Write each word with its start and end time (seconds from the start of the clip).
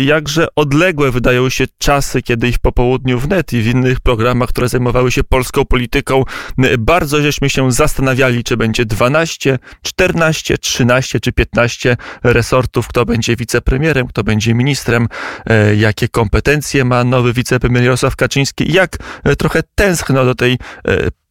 jakże 0.00 0.46
odległe 0.56 1.10
wydają 1.10 1.48
się 1.48 1.64
czasy, 1.78 2.22
kiedy 2.22 2.52
w 2.52 2.58
popołudniu 2.58 3.20
i 3.52 3.62
w 3.62 3.66
innych 3.66 4.00
programach, 4.00 4.48
które 4.48 4.68
zajmowały 4.68 5.12
się 5.12 5.24
polską 5.24 5.64
polityką, 5.64 6.24
bardzo 6.78 7.22
żeśmy 7.22 7.50
się 7.50 7.72
zastanawiali, 7.72 8.44
czy 8.44 8.56
będzie 8.56 8.84
12, 8.84 9.58
14, 9.82 10.58
13 10.58 11.20
czy 11.20 11.32
15 11.32 11.96
resortów, 12.22 12.88
kto 12.88 13.04
będzie 13.04 13.36
wicepremierem, 13.36 14.06
kto 14.06 14.24
będzie 14.24 14.54
ministrem, 14.54 15.08
e, 15.46 15.76
jakie 15.76 16.08
kompetencje 16.08 16.84
ma 16.84 17.04
nowy 17.04 17.32
wicepremier 17.32 17.82
Jarosław 17.82 18.16
Kaczyński, 18.16 18.72
jak 18.72 18.96
e, 19.24 19.36
trochę 19.36 19.62
tęskno 19.74 20.24
do 20.24 20.34
tej 20.34 20.52
e, 20.52 20.58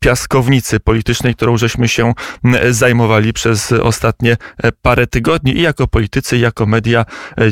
piaskownicy 0.03 0.79
politycznej, 0.79 1.35
którą 1.35 1.57
żeśmy 1.57 1.87
się 1.87 2.13
zajmowali 2.69 3.33
przez 3.33 3.71
ostatnie 3.71 4.37
parę 4.81 5.07
tygodni 5.07 5.57
i 5.57 5.61
jako 5.61 5.87
politycy, 5.87 6.37
i 6.37 6.39
jako 6.39 6.65
media 6.65 7.05
e, 7.37 7.51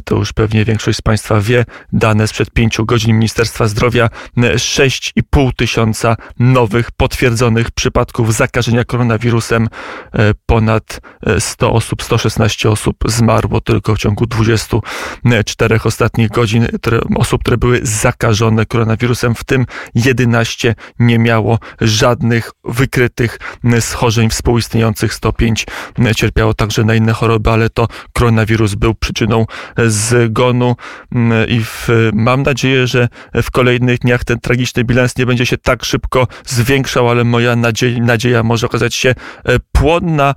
to 0.00 0.14
już 0.14 0.32
pewnie 0.32 0.64
większość 0.64 0.98
z 0.98 1.02
Państwa 1.02 1.40
wie, 1.40 1.64
dane 1.92 2.28
sprzed 2.28 2.50
pięciu 2.50 2.86
godzin 2.86 3.12
Ministerstwa 3.12 3.66
Zdrowia, 3.66 4.08
6,5 4.36 5.50
tysiąca 5.56 6.16
nowych 6.38 6.90
potwierdzonych 6.90 7.70
przypadków 7.70 8.34
zakażenia 8.34 8.84
koronawirusem. 8.84 9.68
E, 10.14 10.32
ponad 10.46 11.00
100 11.38 11.72
osób, 11.72 12.02
116 12.02 12.70
osób 12.70 12.96
zmarło 13.06 13.60
tylko 13.60 13.94
w 13.94 13.98
ciągu 13.98 14.26
24 14.26 15.78
ostatnich 15.84 16.28
godzin. 16.28 16.66
Osób, 17.16 17.40
które 17.40 17.56
były 17.56 17.80
zakażone 17.82 18.66
koronawirusem, 18.66 19.34
w 19.34 19.44
tym 19.44 19.66
11 19.94 20.74
nie 20.98 21.18
miało 21.18 21.58
żadnych 21.80 22.50
wykrytych 22.64 23.38
schorzeń 23.80 24.30
współistniejących. 24.30 25.14
105 25.14 25.66
cierpiało 26.16 26.54
także 26.54 26.84
na 26.84 26.94
inne 26.94 27.12
choroby, 27.12 27.50
ale 27.50 27.70
to 27.70 27.88
koronawirus 28.12 28.74
był 28.74 28.94
przyczyną 28.94 29.46
zgonu 29.86 30.76
i 31.48 31.60
w, 31.64 31.88
mam 32.12 32.42
nadzieję, 32.42 32.86
że 32.86 33.08
w 33.42 33.50
kolejnych 33.50 33.98
dniach 33.98 34.24
ten 34.24 34.40
tragiczny 34.40 34.84
bilans 34.84 35.16
nie 35.16 35.26
będzie 35.26 35.46
się 35.46 35.58
tak 35.58 35.84
szybko 35.84 36.26
zwiększał, 36.46 37.08
ale 37.08 37.24
moja 37.24 37.56
nadzieja, 37.56 37.98
nadzieja 38.02 38.42
może 38.42 38.66
okazać 38.66 38.94
się 38.94 39.14
płonna. 39.72 40.34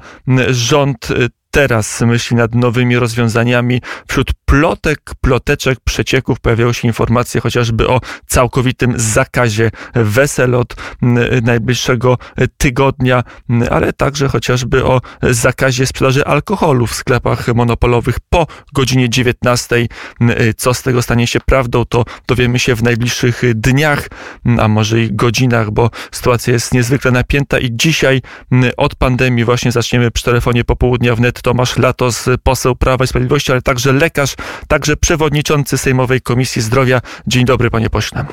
Rząd 0.49 1.07
teraz 1.55 2.01
myśli 2.01 2.37
nad 2.37 2.55
nowymi 2.55 2.99
rozwiązaniami. 2.99 3.81
Wśród 4.07 4.31
plotek, 4.45 4.99
ploteczek, 5.21 5.79
przecieków 5.83 6.39
pojawiały 6.39 6.73
się 6.73 6.87
informacje 6.87 7.41
chociażby 7.41 7.87
o 7.87 8.01
całkowitym 8.27 8.93
zakazie 8.95 9.71
wesel 9.93 10.55
od 10.55 10.75
najbliższego 11.43 12.17
tygodnia, 12.57 13.23
ale 13.71 13.93
także 13.93 14.27
chociażby 14.27 14.85
o 14.85 15.01
zakazie 15.21 15.85
sprzedaży 15.85 16.25
alkoholu 16.25 16.87
w 16.87 16.95
sklepach 16.95 17.47
monopolowych 17.47 18.15
po 18.29 18.47
godzinie 18.73 19.09
19. 19.09 19.87
Co 20.57 20.73
z 20.73 20.81
tego 20.81 21.01
stanie 21.01 21.27
się 21.27 21.39
prawdą, 21.39 21.85
to 21.85 22.05
dowiemy 22.27 22.59
się 22.59 22.75
w 22.75 22.83
najbliższych 22.83 23.41
dniach, 23.55 24.07
a 24.59 24.67
może 24.67 25.01
i 25.01 25.13
godzinach, 25.13 25.71
bo 25.71 25.89
sytuacja 26.11 26.53
jest 26.53 26.73
niezwykle 26.73 27.11
napięta 27.11 27.59
i 27.59 27.69
dzisiaj 27.71 28.21
od 28.77 28.95
pandemii 28.95 29.45
właśnie 29.45 29.71
zaczniemy 29.71 30.11
przy 30.11 30.23
telefonie 30.23 30.63
popołudnia 30.63 31.15
wnet 31.15 31.41
Tomasz 31.45 31.77
Latos, 31.77 32.29
poseł 32.43 32.75
Prawa 32.75 33.03
i 33.03 33.07
Sprawiedliwości, 33.07 33.51
ale 33.51 33.61
także 33.61 33.93
lekarz, 33.93 34.35
także 34.67 34.97
przewodniczący 34.97 35.77
Sejmowej 35.77 36.21
Komisji 36.21 36.61
Zdrowia. 36.61 37.01
Dzień 37.27 37.45
dobry, 37.45 37.69
panie 37.69 37.89
pośle. 37.89 38.25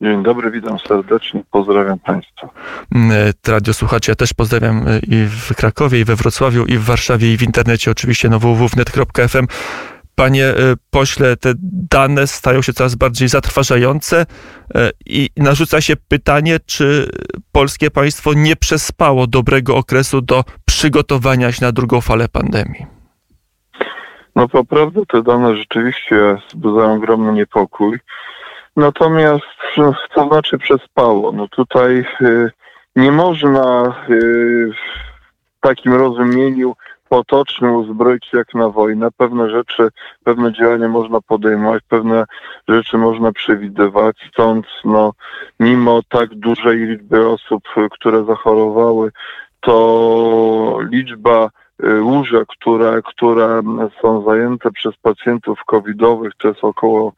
Dzień 0.00 0.22
dobry, 0.22 0.50
witam 0.50 0.78
serdecznie, 0.88 1.42
pozdrawiam 1.50 1.98
Państwa. 1.98 2.48
Mm, 2.94 3.10
e, 3.46 3.50
radio 3.52 3.74
słuchacze, 3.74 4.12
ja 4.12 4.16
też 4.16 4.34
pozdrawiam 4.34 4.88
e, 4.88 4.98
i 4.98 5.26
w 5.26 5.54
Krakowie, 5.54 6.00
i 6.00 6.04
we 6.04 6.16
Wrocławiu, 6.16 6.64
i 6.64 6.78
w 6.78 6.84
Warszawie, 6.84 7.32
i 7.32 7.36
w 7.36 7.42
internecie, 7.42 7.90
oczywiście 7.90 8.28
na 8.28 8.38
www.net.fm. 8.38 9.46
Panie 10.14 10.46
e, 10.46 10.54
pośle, 10.90 11.36
te 11.36 11.52
dane 11.90 12.26
stają 12.26 12.62
się 12.62 12.72
coraz 12.72 12.94
bardziej 12.94 13.28
zatrważające 13.28 14.26
i 15.06 15.30
narzuca 15.36 15.80
się 15.80 15.96
pytanie, 16.08 16.58
czy 16.66 17.10
polskie 17.52 17.90
państwo 17.90 18.32
nie 18.34 18.56
przespało 18.56 19.26
dobrego 19.26 19.76
okresu 19.76 20.20
do 20.20 20.44
przygotowania 20.64 21.52
się 21.52 21.64
na 21.64 21.72
drugą 21.72 22.00
falę 22.00 22.28
pandemii? 22.28 22.86
No 24.36 24.48
to 24.48 24.64
prawda, 24.64 25.00
te 25.08 25.22
dane 25.22 25.56
rzeczywiście 25.56 26.36
wzbudzają 26.48 26.94
ogromny 26.94 27.32
niepokój. 27.32 27.98
Natomiast 28.76 29.44
to 30.14 30.28
znaczy 30.28 30.58
przespało. 30.58 31.32
No 31.32 31.48
tutaj 31.48 32.04
y, 32.20 32.50
nie 32.96 33.12
można 33.12 33.94
w 34.08 34.12
takim 35.60 35.94
rozumieniu 35.94 36.76
potocznym 37.14 37.74
uzbroić 37.74 38.26
się 38.26 38.38
jak 38.38 38.54
na 38.54 38.68
wojnę. 38.68 39.08
Pewne 39.16 39.50
rzeczy, 39.50 39.88
pewne 40.24 40.52
działania 40.52 40.88
można 40.88 41.20
podejmować, 41.20 41.82
pewne 41.88 42.24
rzeczy 42.68 42.98
można 42.98 43.32
przewidywać. 43.32 44.16
Stąd 44.32 44.66
no, 44.84 45.12
mimo 45.60 46.00
tak 46.08 46.34
dużej 46.34 46.78
liczby 46.78 47.28
osób, 47.28 47.62
które 47.90 48.24
zachorowały, 48.24 49.10
to 49.60 50.78
liczba 50.90 51.48
y, 51.84 52.02
łóżek, 52.02 52.48
które, 52.48 53.02
które 53.02 53.62
są 54.02 54.24
zajęte 54.24 54.70
przez 54.70 54.96
pacjentów 54.96 55.58
covidowych, 55.66 56.32
to 56.38 56.48
jest 56.48 56.64
około 56.64 57.12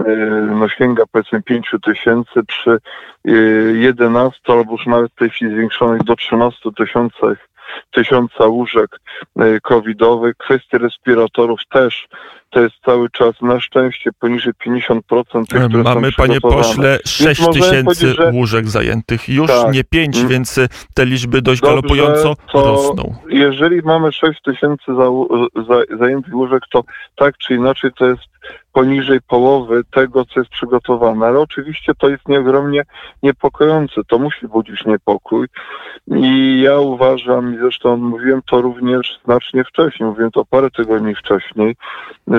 y, 0.00 0.04
no 0.50 0.68
sięga 0.68 1.04
powiedzmy 1.12 1.42
5 1.42 1.70
tysięcy 1.84 2.44
przy 2.46 2.78
11 3.74 4.40
y, 4.48 4.52
albo 4.52 4.72
już 4.72 4.86
nawet 4.86 5.12
w 5.12 5.18
tej 5.18 5.30
chwili 5.30 5.54
zwiększonych 5.54 6.02
do 6.02 6.16
13 6.16 6.70
tysiącach 6.76 7.55
tysiąca 7.90 8.46
łóżek 8.46 9.00
covidowych. 9.62 10.36
Kwestie 10.36 10.78
respiratorów 10.78 11.60
też 11.70 12.08
to 12.50 12.60
jest 12.60 12.74
cały 12.84 13.10
czas 13.10 13.34
na 13.42 13.60
szczęście 13.60 14.10
poniżej 14.20 14.52
50% 14.66 15.00
tych, 15.46 15.64
które 15.68 15.82
Mamy, 15.82 16.12
panie 16.12 16.40
pośle, 16.40 16.98
6 17.04 17.42
tysięcy 17.52 18.14
że... 18.14 18.30
łóżek 18.32 18.68
zajętych, 18.68 19.28
już 19.28 19.46
tak. 19.46 19.74
nie 19.74 19.84
5, 19.84 20.16
mm. 20.16 20.28
więc 20.28 20.60
te 20.94 21.06
liczby 21.06 21.42
dość 21.42 21.60
Dobrze, 21.60 21.74
galopująco 21.74 22.34
rosną. 22.54 23.14
Jeżeli 23.28 23.82
mamy 23.82 24.12
6 24.12 24.42
tysięcy 24.42 24.84
za, 24.86 25.08
za, 25.68 25.96
zajętych 25.98 26.34
łóżek, 26.34 26.62
to 26.70 26.84
tak 27.16 27.38
czy 27.38 27.54
inaczej 27.54 27.90
to 27.98 28.06
jest 28.06 28.22
poniżej 28.72 29.20
połowy 29.28 29.82
tego, 29.90 30.24
co 30.24 30.40
jest 30.40 30.52
przygotowane. 30.52 31.26
Ale 31.26 31.40
oczywiście 31.40 31.92
to 31.94 32.08
jest 32.08 32.28
nieogromnie 32.28 32.82
niepokojące. 33.22 34.00
To 34.06 34.18
musi 34.18 34.48
budzić 34.48 34.84
niepokój. 34.84 35.46
I 36.06 36.60
ja 36.60 36.78
uważam, 36.78 37.54
i 37.54 37.58
zresztą 37.58 37.96
mówiłem 37.96 38.42
to 38.46 38.62
również 38.62 39.20
znacznie 39.24 39.64
wcześniej, 39.64 40.08
mówiłem 40.08 40.30
to 40.30 40.44
parę 40.44 40.70
tygodni 40.70 41.14
wcześniej, 41.14 41.76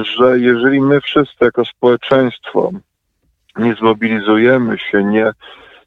że 0.04 0.40
jeżeli 0.40 0.82
my 0.82 1.02
wszyscy 1.02 1.46
jako 1.46 1.66
społeczeństwo 1.66 2.72
nie 3.58 3.76
zmobilizujemy 3.76 4.78
się, 4.78 5.04
nie, 5.04 5.32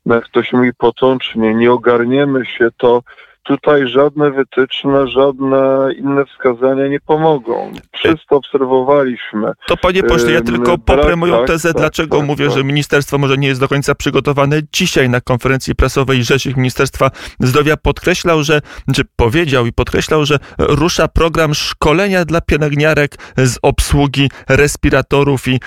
jak 0.06 0.28
to 0.28 0.43
się 0.43 0.56
mówi 0.56 0.75
potocznie, 0.75 1.54
nie 1.54 1.72
ogarniemy 1.72 2.47
się, 2.47 2.69
to 2.76 3.03
tutaj 3.43 3.89
żadne 3.89 4.31
wytyczne, 4.31 5.09
żadne 5.09 5.89
inne 5.99 6.25
wskazania 6.25 6.89
nie 6.89 7.01
pomogą. 7.01 7.73
Wszystko 7.93 8.37
obserwowaliśmy. 8.37 9.53
To 9.67 9.77
panie 9.77 10.03
pośle, 10.03 10.33
ja 10.33 10.41
tylko 10.41 10.78
poprę 10.78 11.17
moją 11.17 11.45
tezę, 11.45 11.69
tak, 11.69 11.83
dlaczego 11.83 12.17
tak, 12.17 12.27
mówię, 12.27 12.47
tak. 12.47 12.55
że 12.55 12.65
ministerstwo 12.65 13.19
może 13.19 13.39
nie 13.39 13.49
jest 13.49 13.61
do 13.61 13.69
końca 13.69 13.95
przygotowane. 13.95 14.61
Dzisiaj 14.73 15.09
na 15.09 15.21
konferencji 15.21 15.75
prasowej 15.75 16.25
rzecznik 16.25 16.56
Ministerstwa 16.56 17.11
Zdrowia 17.41 17.77
podkreślał, 17.77 18.43
że, 18.43 18.61
czy 18.95 19.03
powiedział 19.17 19.67
i 19.67 19.73
podkreślał, 19.73 20.25
że 20.25 20.39
rusza 20.59 21.09
program 21.09 21.55
szkolenia 21.55 22.25
dla 22.25 22.41
pielęgniarek 22.41 23.17
z 23.37 23.59
obsługi 23.62 24.31
respiratorów 24.49 25.49
i 25.49 25.61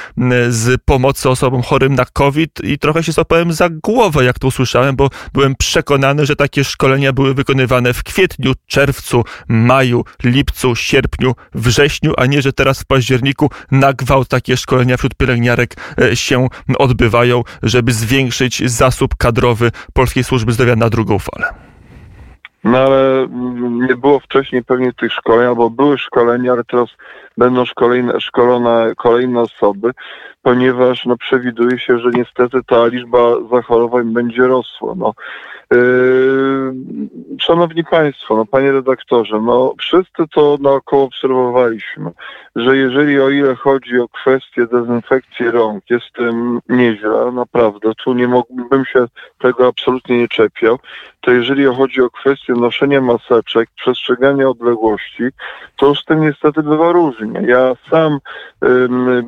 z 0.50 0.82
pomocy 0.86 1.30
osobom 1.30 1.62
chorym 1.62 1.96
na 1.96 2.06
COVID 2.06 2.52
i 2.64 2.80
trochę 2.80 3.04
się 3.04 3.12
złapałem 3.12 3.54
za 3.54 3.70
głowę, 3.70 4.26
jak 4.26 4.40
to 4.40 4.48
usłyszałem, 4.48 4.96
bo 4.96 5.10
byłem 5.34 5.56
przekonany, 5.56 6.26
że 6.26 6.36
takie 6.36 6.64
szkolenia 6.64 7.14
były 7.14 7.34
wykonywane 7.34 7.63
wykonywane 7.64 7.94
w 7.94 8.04
kwietniu, 8.04 8.52
czerwcu, 8.68 9.24
maju, 9.48 10.04
lipcu, 10.24 10.76
sierpniu, 10.76 11.34
wrześniu, 11.54 12.14
a 12.18 12.26
nie, 12.26 12.42
że 12.42 12.54
teraz 12.54 12.82
w 12.82 12.86
październiku 12.86 13.50
na 13.72 13.94
gwałt 13.94 14.28
takie 14.28 14.58
szkolenia 14.58 14.98
wśród 14.98 15.16
pielęgniarek 15.16 15.76
e, 16.02 16.16
się 16.16 16.48
odbywają, 16.80 17.44
żeby 17.64 17.92
zwiększyć 17.92 18.72
zasób 18.72 19.16
kadrowy 19.18 19.72
Polskiej 19.94 20.24
Służby 20.24 20.52
Zdrowia 20.52 20.76
na 20.76 20.90
drugą 20.90 21.20
falę. 21.20 21.54
No 22.64 22.78
ale 22.78 23.28
nie 23.88 23.96
było 23.96 24.20
wcześniej 24.20 24.64
pewnie 24.64 24.94
tych 24.94 25.14
szkoleń, 25.14 25.48
albo 25.48 25.70
były 25.70 25.98
szkolenia, 25.98 26.52
ale 26.52 26.64
teraz 26.64 26.90
będą 27.38 27.66
szkolone, 27.66 28.22
szkolone 28.22 28.94
kolejne 28.98 29.42
osoby, 29.42 29.92
ponieważ 30.42 31.06
no, 31.06 31.18
przewiduje 31.18 31.80
się, 31.80 32.00
że 32.00 32.10
niestety 32.14 32.60
ta 32.68 32.88
liczba 32.88 33.20
zachorowań 33.52 34.14
będzie 34.14 34.48
rosła. 34.48 34.94
No, 34.98 35.14
szanowni 37.40 37.84
Państwo, 37.84 38.36
no 38.36 38.46
Panie 38.46 38.72
redaktorze, 38.72 39.42
no 39.42 39.74
wszyscy 39.80 40.24
to 40.34 40.58
naokoło 40.62 41.04
obserwowaliśmy, 41.04 42.12
że 42.56 42.78
jeżeli 42.78 43.20
o 43.20 43.30
ile 43.30 43.56
chodzi 43.56 44.00
o 44.00 44.08
kwestię 44.08 44.68
dezynfekcji 44.68 45.52
rąk, 45.52 45.84
jest 45.90 46.14
tym 46.14 46.60
nieźle, 46.70 47.32
naprawdę, 47.32 47.92
tu 48.04 48.14
nie 48.14 48.28
mógłbym 48.28 48.86
się 48.86 49.06
tego 49.40 49.68
absolutnie 49.68 50.18
nie 50.18 50.28
czepiał, 50.28 50.80
to 51.22 51.32
jeżeli 51.32 51.66
chodzi 51.66 52.02
o 52.02 52.10
kwestię 52.10 52.54
noszenia 52.54 53.02
maseczek, 53.02 53.70
przestrzegania 53.76 54.50
odległości, 54.50 55.24
to 55.76 55.88
już 55.88 56.00
z 56.00 56.06
tym 56.06 56.22
niestety 56.22 56.64
bywa 56.64 56.92
różnie. 56.92 57.42
Ja 57.48 57.76
sam 57.90 58.20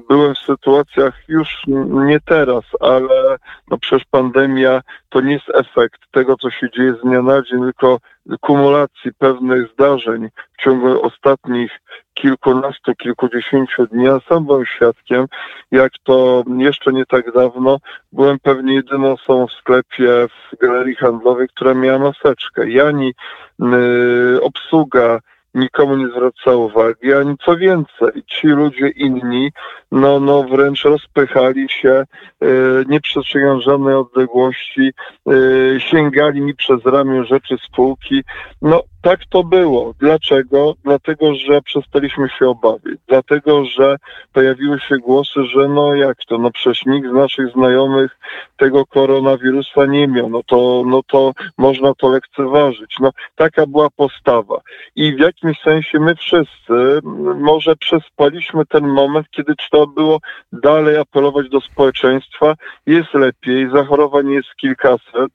byłem 0.09 0.35
w 0.35 0.37
sytuacjach 0.37 1.13
już 1.27 1.63
nie 1.89 2.19
teraz, 2.19 2.63
ale 2.79 3.37
no 3.71 3.77
przecież 3.77 4.05
pandemia 4.11 4.81
to 5.15 5.21
nie 5.21 5.33
jest 5.33 5.49
efekt 5.53 6.01
tego, 6.11 6.35
co 6.37 6.49
się 6.49 6.69
dzieje 6.69 6.93
z 6.93 7.01
dnia 7.01 7.21
na 7.21 7.41
dzień, 7.41 7.59
tylko 7.59 7.99
kumulacji 8.41 9.13
pewnych 9.17 9.67
zdarzeń 9.67 10.29
w 10.57 10.63
ciągu 10.63 11.05
ostatnich 11.05 11.71
kilkunastu, 12.13 12.95
kilkudziesięciu 12.95 13.87
dni. 13.87 14.05
Ja 14.05 14.19
sam 14.29 14.45
byłem 14.45 14.65
świadkiem, 14.65 15.25
jak 15.71 15.91
to 16.03 16.43
jeszcze 16.57 16.93
nie 16.93 17.05
tak 17.05 17.33
dawno 17.33 17.77
byłem 18.11 18.39
pewnie 18.39 18.73
jedyną 18.73 19.11
osobą 19.11 19.47
w 19.47 19.51
sklepie, 19.51 20.27
w 20.27 20.57
galerii 20.61 20.95
handlowej, 20.95 21.47
która 21.47 21.73
miała 21.73 21.99
maseczkę. 21.99 22.69
Ja 22.69 22.87
ani 22.87 23.13
y, 23.61 24.41
obsługa 24.41 25.19
nikomu 25.55 25.97
nie 25.97 26.07
zwraca 26.07 26.51
uwagi, 26.55 27.13
ani 27.13 27.35
co 27.45 27.57
więcej, 27.57 28.23
ci 28.27 28.47
ludzie 28.47 28.89
inni, 28.89 29.51
no, 29.91 30.19
no 30.19 30.43
wręcz 30.43 30.83
rozpychali 30.83 31.69
się, 31.69 32.03
y, 32.43 32.45
nie 32.87 33.01
przestrzegając 33.01 33.63
żadnej 33.63 33.95
odległości, 33.95 34.91
y, 35.31 35.77
sięgali 35.79 36.41
mi 36.41 36.55
przez 36.55 36.85
ramię 36.85 37.25
rzeczy 37.25 37.55
spółki. 37.67 38.23
No 38.61 38.83
tak 39.05 39.19
to 39.29 39.43
było. 39.43 39.93
Dlaczego? 39.99 40.73
Dlatego, 40.83 41.35
że 41.35 41.61
przestaliśmy 41.61 42.29
się 42.29 42.49
obawiać. 42.49 42.97
Dlatego, 43.07 43.65
że 43.65 43.95
pojawiły 44.33 44.79
się 44.79 44.97
głosy, 44.97 45.43
że 45.43 45.67
no 45.67 45.95
jak 45.95 46.17
to, 46.27 46.37
no 46.37 46.51
przecież 46.51 46.85
nikt 46.85 47.09
z 47.09 47.13
naszych 47.13 47.51
znajomych 47.51 48.17
tego 48.57 48.85
koronawirusa 48.85 49.85
nie 49.85 50.07
miał, 50.07 50.29
no 50.29 50.41
to, 50.43 50.83
no 50.85 51.01
to 51.07 51.31
można 51.57 51.93
to 51.93 52.09
lekceważyć. 52.09 52.95
No 52.99 53.11
taka 53.35 53.67
była 53.67 53.89
postawa. 53.89 54.61
I 54.95 55.15
w 55.15 55.19
jakimś 55.19 55.61
sensie 55.61 55.99
my 55.99 56.15
wszyscy 56.15 56.99
może 57.35 57.75
przespaliśmy 57.75 58.65
ten 58.65 58.87
moment, 58.87 59.27
kiedy 59.31 59.55
trzeba 59.55 59.85
było 59.85 60.19
dalej 60.51 60.97
apelować 60.97 61.49
do 61.49 61.61
społeczeństwa. 61.61 62.53
Jest 62.85 63.13
lepiej, 63.13 63.69
zachorowań 63.69 64.29
jest 64.29 64.55
kilkaset, 64.55 65.33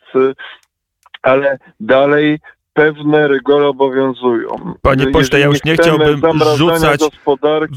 ale 1.23 1.59
dalej 1.81 2.39
pewne 2.73 3.29
rygory 3.29 3.67
obowiązują. 3.67 4.75
Panie 4.83 5.07
pośle, 5.07 5.41
ja 5.41 5.47
już 5.47 5.65
nie 5.65 5.75
chciałbym 5.75 6.21
rzucać 6.57 7.01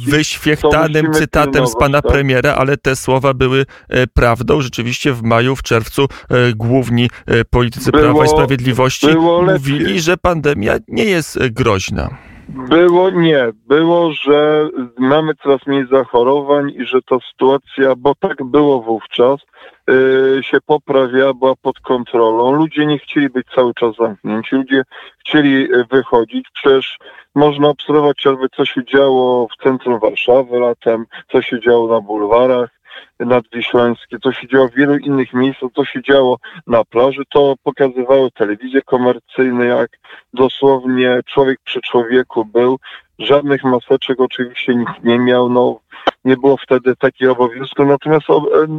wyświechtanym 0.08 1.14
cytatem 1.14 1.68
z 1.68 1.76
pana 1.76 2.02
tak? 2.02 2.12
premiera, 2.12 2.56
ale 2.56 2.78
te 2.78 2.96
słowa 2.96 3.34
były 3.34 3.66
e, 3.90 4.08
prawdą. 4.08 4.62
Rzeczywiście 4.62 5.14
w 5.14 5.24
maju, 5.24 5.56
w 5.56 5.64
czerwcu 5.64 6.04
e, 6.04 6.54
główni 6.54 7.10
e, 7.26 7.46
politycy 7.46 7.92
było, 7.92 8.04
Prawa 8.04 8.26
i 8.26 8.30
Sprawiedliwości 8.30 9.08
mówili, 9.46 10.02
że 10.02 10.18
pandemia 10.18 10.76
nie 10.88 11.06
jest 11.06 11.40
groźna. 11.48 12.33
Było 12.54 13.10
nie. 13.10 13.46
Było, 13.68 14.12
że 14.12 14.70
mamy 14.98 15.36
coraz 15.36 15.68
mniej 15.68 15.88
zachorowań 15.88 16.70
i 16.70 16.86
że 16.86 17.02
ta 17.02 17.16
sytuacja, 17.32 17.96
bo 17.98 18.16
tak 18.16 18.44
było 18.44 18.82
wówczas, 18.82 19.40
yy, 19.88 20.40
się 20.44 20.58
poprawia, 20.66 21.34
była 21.34 21.56
pod 21.62 21.80
kontrolą. 21.80 22.52
Ludzie 22.52 22.86
nie 22.86 23.00
chcieli 23.00 23.30
być 23.30 23.48
cały 23.56 23.74
czas 23.74 23.96
zamknięci. 23.96 24.56
Ludzie 24.56 24.84
chcieli 25.20 25.74
y, 25.74 25.86
wychodzić. 25.92 26.48
Przecież 26.54 26.98
można 27.36 27.70
obserwować 27.70 28.24
choćby 28.24 28.48
co 28.56 28.66
się 28.66 28.86
działo 28.86 29.48
w 29.48 29.64
centrum 29.64 30.00
Warszawy 30.00 30.60
latem, 30.60 31.06
co 31.32 31.42
się 31.42 31.60
działo 31.60 31.88
na 31.88 32.02
bulwarach 32.02 32.70
nadwiślańskie, 33.20 34.18
co 34.24 34.32
się 34.32 34.48
działo 34.48 34.68
w 34.68 34.76
wielu 34.76 34.98
innych 34.98 35.34
miejscach, 35.34 35.70
co 35.76 35.86
się 35.86 36.02
działo 36.02 36.38
na 36.68 36.84
plaży, 36.84 37.24
to 37.34 37.56
pokazywały 37.64 38.32
telewizje 38.32 38.82
komercyjne, 38.82 39.66
jak 39.66 39.90
dosłownie 40.34 41.20
człowiek 41.26 41.60
przy 41.64 41.82
człowieku 41.82 42.46
był. 42.46 42.80
Żadnych 43.20 43.64
maseczek 43.64 44.20
oczywiście 44.20 44.76
nikt 44.76 45.04
nie 45.04 45.20
miał, 45.20 45.50
no 45.50 45.80
nie 46.26 46.38
było 46.38 46.58
wtedy 46.58 46.96
takiego 46.96 47.32
obowiązku, 47.32 47.86
natomiast 47.86 48.30
o, 48.30 48.36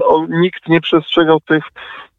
o, 0.07 0.27
nikt 0.29 0.69
nie 0.69 0.81
przestrzegał 0.81 1.41
tych, 1.41 1.65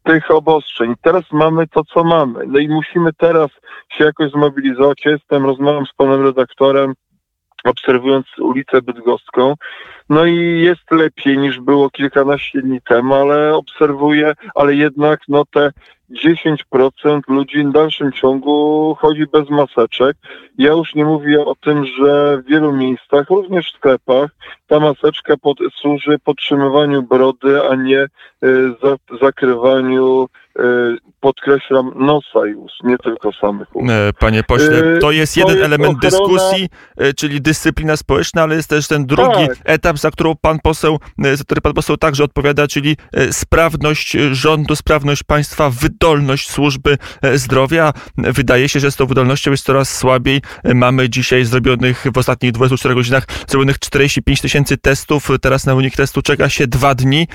tych 0.02 0.30
obostrzeń. 0.30 0.94
Teraz 1.02 1.24
mamy 1.32 1.66
to, 1.66 1.84
co 1.84 2.04
mamy. 2.04 2.44
No 2.46 2.58
i 2.58 2.68
musimy 2.68 3.12
teraz 3.12 3.50
się 3.88 4.04
jakoś 4.04 4.30
zmobilizować. 4.30 5.04
Jestem, 5.04 5.46
rozmawiam 5.46 5.86
z 5.86 5.92
panem 5.96 6.22
redaktorem, 6.22 6.94
obserwując 7.64 8.26
ulicę 8.38 8.82
Bydgoską. 8.82 9.54
No 10.10 10.26
i 10.26 10.60
jest 10.60 10.90
lepiej 10.90 11.38
niż 11.38 11.60
było 11.60 11.90
kilkanaście 11.90 12.62
dni 12.62 12.80
temu, 12.80 13.14
ale 13.14 13.54
obserwuję, 13.54 14.32
ale 14.54 14.74
jednak 14.74 15.20
no 15.28 15.44
te 15.44 15.72
10% 16.10 17.20
ludzi 17.28 17.64
w 17.64 17.72
dalszym 17.72 18.12
ciągu 18.12 18.96
chodzi 19.00 19.26
bez 19.32 19.50
maseczek. 19.50 20.16
Ja 20.58 20.72
już 20.72 20.94
nie 20.94 21.04
mówię 21.04 21.44
o 21.44 21.54
tym, 21.54 21.86
że 21.86 22.38
w 22.38 22.48
wielu 22.48 22.72
miejscach, 22.72 23.30
również 23.30 23.72
w 23.72 23.76
sklepach, 23.76 24.30
ta 24.66 24.80
maseczka 24.80 25.36
pod, 25.36 25.58
służy 25.80 26.18
podtrzymywaniu 26.24 27.02
brody, 27.02 27.62
a 27.70 27.74
nie 27.74 28.00
y, 28.00 28.08
za, 28.82 29.16
zakrywaniu 29.20 30.26
Y, 30.60 30.96
podkreślam, 31.20 31.92
nosa 31.96 32.46
i 32.46 32.54
ust, 32.54 32.74
nie 32.84 32.98
tylko 32.98 33.32
samych 33.32 33.76
ust. 33.76 33.90
E, 33.90 34.12
panie 34.18 34.42
pośle, 34.42 34.96
y, 34.96 34.98
to 34.98 35.10
jest 35.10 35.34
to 35.34 35.40
jeden 35.40 35.56
jest 35.56 35.66
element 35.66 36.04
ochrona... 36.04 36.10
dyskusji, 36.10 36.68
e, 36.96 37.12
czyli 37.12 37.40
dyscyplina 37.40 37.96
społeczna, 37.96 38.42
ale 38.42 38.56
jest 38.56 38.70
też 38.70 38.88
ten 38.88 39.06
drugi 39.06 39.48
tak. 39.48 39.56
etap, 39.64 39.95
za 39.96 40.10
którą 40.10 40.34
pan 40.34 40.58
poseł, 40.58 40.98
e, 41.24 41.36
za 41.36 41.44
który 41.44 41.60
pan 41.60 41.72
poseł 41.72 41.96
także 41.96 42.24
odpowiada, 42.24 42.68
czyli 42.68 42.96
sprawność 43.30 44.16
rządu, 44.32 44.76
sprawność 44.76 45.22
państwa, 45.22 45.70
wydolność 45.70 46.50
służby 46.50 46.98
zdrowia. 47.34 47.92
Wydaje 48.16 48.68
się, 48.68 48.80
że 48.80 48.90
z 48.90 48.96
tą 48.96 49.06
wydolnością 49.06 49.50
jest 49.50 49.64
coraz 49.64 49.96
słabiej. 49.96 50.40
Mamy 50.74 51.10
dzisiaj 51.10 51.44
zrobionych 51.44 52.06
w 52.14 52.18
ostatnich 52.18 52.52
24 52.52 52.94
godzinach 52.94 53.26
zrobionych 53.48 53.78
45 53.78 54.40
tysięcy 54.40 54.76
testów, 54.76 55.28
teraz 55.40 55.66
na 55.66 55.74
unik 55.74 55.96
testu 55.96 56.22
czeka 56.22 56.48
się 56.48 56.66
dwa 56.66 56.94
dni. 56.94 57.28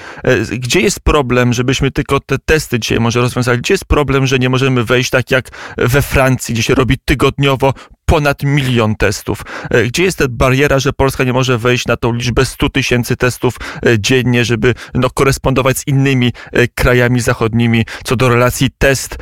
Gdzie 0.52 0.82
jest 0.82 1.00
problem, 1.00 1.54
żebyśmy 1.54 1.92
tylko 1.92 2.20
te 2.20 2.40
testy 2.40 2.80
dzisiaj 2.80 3.00
może 3.00 3.22
rozwiązali. 3.22 3.60
Gdzie 3.60 3.74
jest 3.74 3.86
problem, 3.86 4.28
że 4.28 4.40
nie 4.40 4.50
możemy 4.50 4.84
wejść 4.84 5.10
tak 5.10 5.32
jak 5.32 5.50
we 5.78 6.02
Francji, 6.02 6.54
gdzie 6.54 6.64
się 6.64 6.76
robi 6.76 6.98
tygodniowo 7.06 7.74
ponad 8.12 8.44
milion 8.44 8.96
testów. 8.96 9.42
E, 9.70 9.84
gdzie 9.84 10.04
jest 10.04 10.18
ta 10.18 10.26
bariera, 10.30 10.80
że 10.80 10.94
Polska 10.94 11.24
nie 11.24 11.34
może 11.34 11.58
wejść 11.58 11.88
na 11.88 11.98
tą 11.98 12.14
liczbę 12.14 12.46
100 12.46 12.70
tysięcy 12.70 13.18
testów 13.18 13.54
e, 13.86 14.00
dziennie, 14.00 14.46
żeby 14.46 14.74
no, 14.94 15.10
korespondować 15.10 15.78
z 15.78 15.88
innymi 15.88 16.32
e, 16.52 16.68
krajami 16.68 17.20
zachodnimi 17.20 17.86
co 18.04 18.16
do 18.16 18.30
relacji 18.30 18.70
test, 18.78 19.18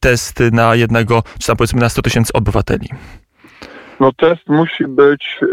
test 0.00 0.40
na 0.52 0.74
jednego, 0.74 1.22
czy 1.40 1.46
tam 1.46 1.56
powiedzmy 1.56 1.80
na 1.80 1.88
100 1.88 2.02
tysięcy 2.02 2.32
obywateli? 2.32 2.88
No 4.00 4.12
test 4.12 4.48
musi 4.48 4.86
być 4.86 5.38
y, 5.42 5.46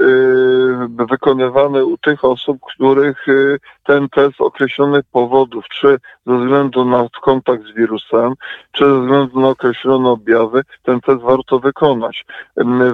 wykonywany 1.10 1.86
u 1.86 1.98
tych 1.98 2.26
osób, 2.26 2.58
których 2.74 3.28
y, 3.28 3.60
ten 3.86 4.10
test 4.10 4.42
określonych 4.42 5.06
powodów, 5.12 5.66
czy 5.70 5.98
ze 6.26 6.38
względu 6.38 6.86
na 6.86 7.08
kontakt 7.22 7.64
z 7.64 7.76
wirusem, 7.76 8.34
czy 8.72 8.86
ze 8.86 9.02
względu 9.02 9.40
na 9.40 9.48
określone 9.50 10.10
objawy, 10.10 10.62
ten 10.84 11.02
test 11.02 11.22
warto 11.22 11.60
wykonać. 11.60 12.26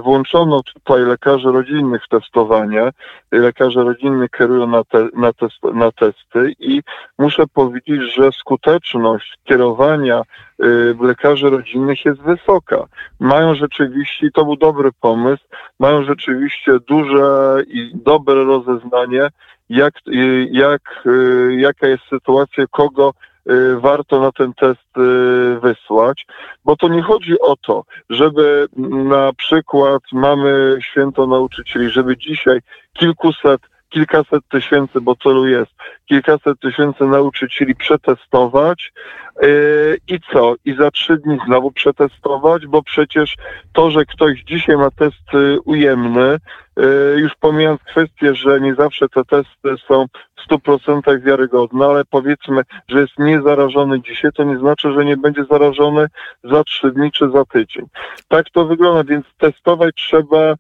Włączono 0.04 0.62
tutaj 0.64 1.02
lekarzy 1.02 1.52
rodzinnych 1.52 2.04
w 2.06 2.10
testowanie. 2.10 2.90
Lekarze 3.32 3.84
rodzinni 3.84 4.28
kierują 4.38 4.68
na, 4.68 4.84
te, 4.84 5.08
na, 5.14 5.34
test, 5.34 5.64
na 5.74 5.92
testy 5.92 6.54
i 6.60 6.82
muszę 7.20 7.44
powiedzieć, 7.54 8.02
że 8.16 8.32
skuteczność 8.32 9.38
kierowania 9.44 10.22
y, 10.64 10.96
lekarzy 11.02 11.50
rodzinnych 11.50 12.06
jest 12.06 12.22
wysoka. 12.22 12.86
Mają 13.20 13.56
rzeczywiście, 13.56 14.28
to 14.34 14.46
był 14.46 14.56
dobry 14.56 14.90
pomysł, 15.02 15.44
mają 15.80 16.04
rzeczywiście 16.04 16.80
duże 16.88 17.58
i 17.68 17.92
dobre 17.94 18.44
rozeznanie 18.44 19.30
jak, 19.72 19.94
y, 20.08 20.48
jak, 20.52 20.82
y, 21.06 21.56
jaka 21.60 21.88
jest 21.88 22.04
sytuacja, 22.10 22.66
kogo 22.72 23.14
y, 23.50 23.80
warto 23.80 24.20
na 24.20 24.32
ten 24.32 24.54
test 24.54 24.92
wysłać, 25.62 26.26
bo 26.66 26.76
to 26.76 26.88
nie 26.88 27.02
chodzi 27.02 27.40
o 27.40 27.56
to, 27.56 27.84
żeby 28.10 28.68
na 29.06 29.34
przykład 29.34 30.02
mamy 30.14 30.78
święto 30.82 31.28
nauczycieli, 31.28 31.90
żeby 31.90 32.18
dzisiaj 32.18 32.60
kilkuset 32.94 33.62
kilkaset 33.92 34.44
tysięcy, 34.50 35.02
bo 35.02 35.16
celu 35.16 35.48
jest, 35.48 35.72
kilkaset 36.06 36.60
tysięcy 36.60 37.04
nauczycieli 37.04 37.76
przetestować 37.76 38.94
yy, 39.42 39.98
i 40.08 40.20
co? 40.34 40.56
I 40.66 40.76
za 40.76 40.92
trzy 40.92 41.18
dni 41.18 41.38
znowu 41.46 41.72
przetestować, 41.72 42.68
bo 42.68 42.84
przecież 42.84 43.36
to, 43.74 43.92
że 43.92 44.06
ktoś 44.06 44.44
dzisiaj 44.44 44.78
ma 44.78 44.92
test 44.92 45.34
ujemny, 45.66 46.38
yy, 46.78 47.16
już 47.18 47.32
pomijając 47.40 47.82
kwestię, 47.84 48.36
że 48.36 48.62
nie 48.62 48.76
zawsze 48.76 49.10
te 49.10 49.26
testy 49.26 49.86
są 49.88 50.06
w 50.38 50.54
100% 50.54 51.22
wiarygodne, 51.22 51.86
ale 51.86 52.06
powiedzmy, 52.06 52.62
że 52.88 53.02
jest 53.02 53.20
niezarażony 53.20 54.02
dzisiaj, 54.02 54.32
to 54.32 54.44
nie 54.44 54.58
znaczy, 54.58 54.94
że 54.94 55.06
nie 55.06 55.18
będzie 55.18 55.44
zarażony 55.52 56.08
za 56.44 56.64
trzy 56.64 56.92
dni 56.92 57.12
czy 57.12 57.30
za 57.30 57.46
tydzień. 57.46 57.86
Tak 58.28 58.50
to 58.50 58.66
wygląda, 58.66 59.04
więc 59.04 59.26
testować 59.38 59.96
trzeba 59.96 60.52
y, 60.52 60.56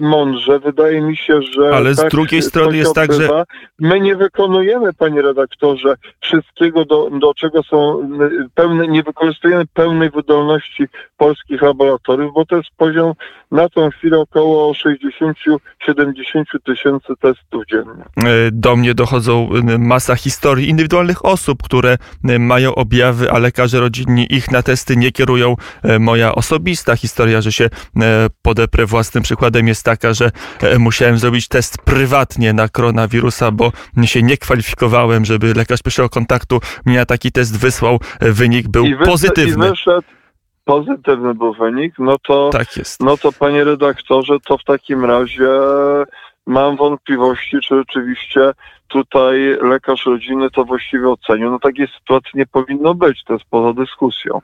mądrze. 0.00 0.58
Wydaje 0.58 1.00
mi 1.00 1.16
się, 1.16 1.42
że. 1.42 1.76
Ale 1.76 1.94
z 1.94 1.96
tak 1.96 2.10
drugiej 2.10 2.42
strony 2.42 2.76
jest 2.76 2.94
tak, 2.94 3.12
że. 3.12 3.44
My 3.78 4.00
nie 4.00 4.16
wykonujemy, 4.16 4.92
panie 4.92 5.22
redaktorze, 5.22 5.94
wszystkiego, 6.20 6.84
do, 6.84 7.10
do 7.10 7.34
czego 7.34 7.62
są 7.62 8.00
y, 8.22 8.48
pełne, 8.54 8.88
nie 8.88 9.02
wykorzystujemy 9.02 9.66
pełnej 9.74 10.10
wydolności 10.10 10.84
polskich 11.16 11.62
laboratoriów, 11.62 12.34
bo 12.34 12.46
to 12.46 12.56
jest 12.56 12.68
poziom 12.76 13.12
na 13.50 13.68
tą 13.68 13.90
chwilę 13.90 14.18
około 14.18 14.72
60-70 14.72 15.58
tysięcy 16.64 17.12
testów 17.20 17.62
dziennie. 17.70 18.04
E, 18.16 18.50
do 18.52 18.76
mnie 18.76 18.94
dochodzą 18.94 19.48
masa 19.78 20.16
historii 20.16 20.68
indywidualnych 20.68 21.24
osób, 21.24 21.62
które 21.62 21.96
mają 22.38 22.74
objawy, 22.74 23.30
a 23.30 23.38
lekarze 23.38 23.80
rodzinni 23.80 24.26
ich 24.30 24.50
na 24.50 24.62
testy 24.62 24.96
nie 24.96 25.12
kierują. 25.12 25.56
E, 25.82 25.98
moja 25.98 26.34
osobista 26.34 26.96
historia, 26.96 27.40
że 27.40 27.52
się 27.52 27.64
e, 27.64 28.26
podeprę 28.42 28.86
własnym 28.86 29.22
przykładem 29.22 29.67
jest 29.68 29.84
taka, 29.84 30.14
że 30.14 30.30
musiałem 30.78 31.18
zrobić 31.18 31.48
test 31.48 31.78
prywatnie 31.84 32.52
na 32.52 32.68
koronawirusa, 32.68 33.50
bo 33.50 33.72
się 34.04 34.22
nie 34.22 34.36
kwalifikowałem, 34.36 35.24
żeby 35.24 35.54
lekarz 35.54 35.82
pierwszego 35.82 36.08
kontaktu 36.08 36.60
mnie 36.84 37.06
taki 37.06 37.32
test 37.32 37.58
wysłał. 37.58 37.98
Wynik 38.20 38.68
był 38.68 38.84
pozytywny. 39.04 39.66
I 39.66 39.70
wyszedł 39.70 40.08
pozytywny 40.68 41.34
był 41.34 41.54
wynik, 41.54 41.94
no 41.98 42.16
to, 42.26 42.50
tak 42.52 42.76
jest. 42.76 43.00
no 43.00 43.16
to 43.16 43.32
panie 43.32 43.64
redaktorze, 43.64 44.40
to 44.46 44.58
w 44.58 44.64
takim 44.64 45.04
razie 45.04 45.48
mam 46.46 46.76
wątpliwości, 46.76 47.56
czy 47.68 47.76
rzeczywiście 47.76 48.52
tutaj 48.88 49.38
lekarz 49.62 50.06
rodziny 50.06 50.50
to 50.50 50.64
właściwie 50.64 51.08
ocenił. 51.08 51.50
No 51.50 51.58
takiej 51.58 51.88
sytuacji 51.98 52.30
nie 52.34 52.46
powinno 52.46 52.94
być, 52.94 53.24
to 53.24 53.32
jest 53.32 53.44
poza 53.50 53.72
dyskusją. 53.72 54.40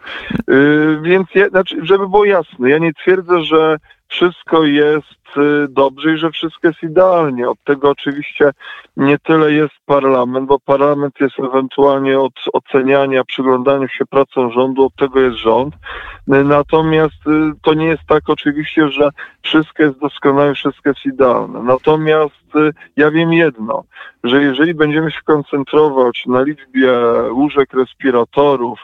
Yy, 0.49 1.01
więc, 1.03 1.29
ja, 1.35 1.49
znaczy, 1.49 1.77
żeby 1.83 2.09
było 2.09 2.25
jasne, 2.25 2.71
ja 2.71 2.79
nie 2.79 2.93
twierdzę, 2.93 3.43
że 3.43 3.77
wszystko 4.15 4.65
jest 4.65 5.37
y, 5.37 5.67
dobrze 5.69 6.15
i 6.15 6.19
że 6.19 6.31
wszystko 6.31 6.69
jest 6.69 6.83
idealnie. 6.83 7.49
Od 7.49 7.65
tego 7.65 7.91
oczywiście 7.91 8.51
nie 8.97 9.19
tyle 9.19 9.53
jest 9.53 9.75
parlament, 9.87 10.47
bo 10.47 10.61
parlament 10.61 11.15
jest 11.21 11.39
ewentualnie 11.39 12.21
od 12.21 12.33
oceniania, 12.53 13.25
przyglądania 13.25 13.89
się 13.89 14.07
pracą 14.07 14.51
rządu, 14.51 14.87
od 14.87 14.95
tego 14.95 15.21
jest 15.21 15.37
rząd. 15.37 15.75
Natomiast 16.27 17.27
y, 17.27 17.53
to 17.63 17.75
nie 17.75 17.87
jest 17.87 18.03
tak 18.09 18.23
oczywiście, 18.27 18.89
że 18.89 19.11
wszystko 19.43 19.83
jest 19.83 19.99
doskonałe, 19.99 20.55
wszystko 20.55 20.89
jest 20.89 21.05
idealne. 21.07 21.63
Natomiast 21.63 22.57
y, 22.57 22.71
ja 22.97 23.11
wiem 23.11 23.33
jedno, 23.33 23.85
że 24.25 24.43
jeżeli 24.43 24.75
będziemy 24.75 25.11
się 25.11 25.21
koncentrować 25.25 26.27
na 26.27 26.43
liczbie 26.43 26.93
łóżek 27.31 27.73
respiratorów 27.73 28.79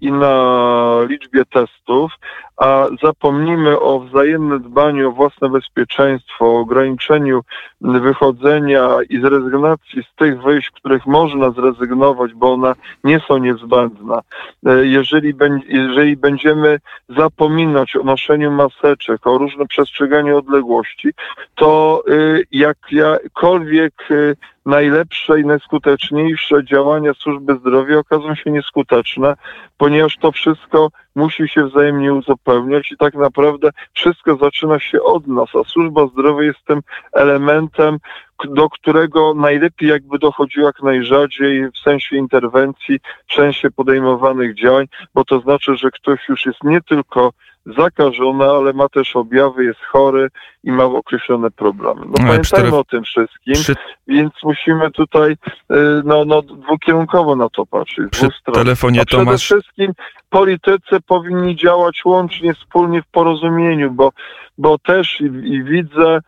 i 0.00 0.12
na 0.12 0.98
liczbie 1.08 1.44
testów, 1.44 2.12
a 2.62 2.86
zapomnimy 3.02 3.80
o 3.80 4.00
wzajemnym 4.00 4.62
dbaniu 4.62 5.08
o 5.08 5.12
własne 5.12 5.48
bezpieczeństwo, 5.48 6.44
o 6.44 6.60
ograniczeniu 6.60 7.40
wychodzenia 7.80 8.88
i 9.10 9.20
zrezygnacji 9.20 10.02
z 10.02 10.16
tych 10.16 10.42
wyjść, 10.42 10.70
których 10.70 11.06
można 11.06 11.50
zrezygnować, 11.50 12.34
bo 12.34 12.52
one 12.52 12.74
nie 13.04 13.20
są 13.20 13.38
niezbędne. 13.38 14.18
E, 14.66 14.86
jeżeli, 14.86 15.34
jeżeli 15.68 16.16
będziemy 16.16 16.78
zapominać 17.08 17.96
o 17.96 18.02
noszeniu 18.02 18.50
maseczek, 18.50 19.26
o 19.26 19.38
różnym 19.38 19.68
przestrzeganiu 19.68 20.38
odległości, 20.38 21.08
to 21.54 22.02
y, 22.08 22.44
jak 22.52 22.78
jakkolwiek 22.90 23.94
y, 24.10 24.36
najlepsze 24.66 25.40
i 25.40 25.44
najskuteczniejsze 25.44 26.64
działania 26.64 27.14
służby 27.14 27.56
zdrowia 27.56 27.98
okażą 27.98 28.34
się 28.34 28.50
nieskuteczne, 28.50 29.34
ponieważ 29.78 30.16
to 30.16 30.32
wszystko 30.32 30.88
musi 31.14 31.48
się 31.48 31.64
wzajemnie 31.64 32.14
uzupełniać 32.14 32.92
i 32.92 32.96
tak 32.96 33.14
naprawdę 33.14 33.70
wszystko 33.92 34.36
zaczyna 34.36 34.78
się 34.78 35.02
od 35.02 35.26
nas, 35.26 35.48
a 35.54 35.64
służba 35.64 36.06
zdrowia 36.06 36.44
jest 36.46 36.64
tym 36.66 36.80
elementem, 37.12 37.98
do 38.44 38.68
którego 38.70 39.34
najlepiej 39.34 39.88
jakby 39.88 40.18
dochodziło 40.18 40.66
jak 40.66 40.82
najrzadziej 40.82 41.70
w 41.70 41.78
sensie 41.78 42.16
interwencji, 42.16 43.00
w 43.28 43.34
sensie 43.34 43.70
podejmowanych 43.70 44.54
działań, 44.54 44.86
bo 45.14 45.24
to 45.24 45.40
znaczy, 45.40 45.76
że 45.76 45.90
ktoś 45.90 46.28
już 46.28 46.46
jest 46.46 46.64
nie 46.64 46.80
tylko 46.80 47.32
zakażony, 47.66 48.44
ale 48.44 48.72
ma 48.72 48.88
też 48.88 49.16
objawy, 49.16 49.64
jest 49.64 49.80
chory 49.80 50.28
i 50.64 50.72
ma 50.72 50.84
określone 50.84 51.50
problemy. 51.50 52.00
No, 52.00 52.12
no 52.20 52.26
pamiętajmy 52.26 52.76
o 52.76 52.84
tym 52.84 53.04
wszystkim, 53.04 53.54
przy... 53.54 53.74
więc 54.06 54.32
musimy 54.44 54.90
tutaj 54.90 55.32
y, 55.32 55.36
no, 56.04 56.24
no, 56.24 56.42
dwukierunkowo 56.42 57.36
na 57.36 57.48
to 57.48 57.66
patrzeć. 57.66 58.10
Przy 58.10 58.28
telefonie 58.52 59.00
A 59.00 59.04
przede 59.04 59.24
Tomasz... 59.24 59.42
wszystkim 59.42 59.92
politycy 60.30 61.00
powinni 61.06 61.56
działać 61.56 62.04
łącznie, 62.04 62.54
wspólnie 62.54 63.02
w 63.02 63.06
porozumieniu, 63.06 63.90
bo, 63.90 64.12
bo 64.58 64.78
też 64.78 65.20
i, 65.20 65.24
i 65.24 65.64
widzę 65.64 66.20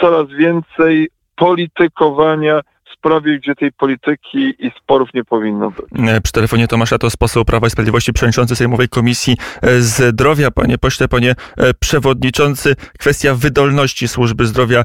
coraz 0.00 0.28
więcej 0.28 1.10
politykowania 1.36 2.60
sprawie, 2.98 3.38
gdzie 3.38 3.54
tej 3.54 3.72
polityki 3.72 4.54
i 4.58 4.70
sporów 4.82 5.08
nie 5.14 5.24
powinno 5.24 5.70
być. 5.70 5.86
E, 6.08 6.20
przy 6.20 6.32
telefonie 6.32 6.68
Tomasza 6.68 6.98
to 6.98 7.08
poseł 7.18 7.44
Prawa 7.44 7.66
i 7.66 7.70
Sprawiedliwości, 7.70 8.12
przewodniczący 8.12 8.56
Sejmowej 8.56 8.88
Komisji 8.88 9.36
e, 9.62 9.80
Zdrowia. 9.80 10.50
Panie 10.50 10.78
pośle, 10.78 11.08
panie 11.08 11.34
e, 11.56 11.74
przewodniczący, 11.74 12.76
kwestia 12.98 13.34
wydolności 13.34 14.08
służby 14.08 14.46
zdrowia, 14.46 14.84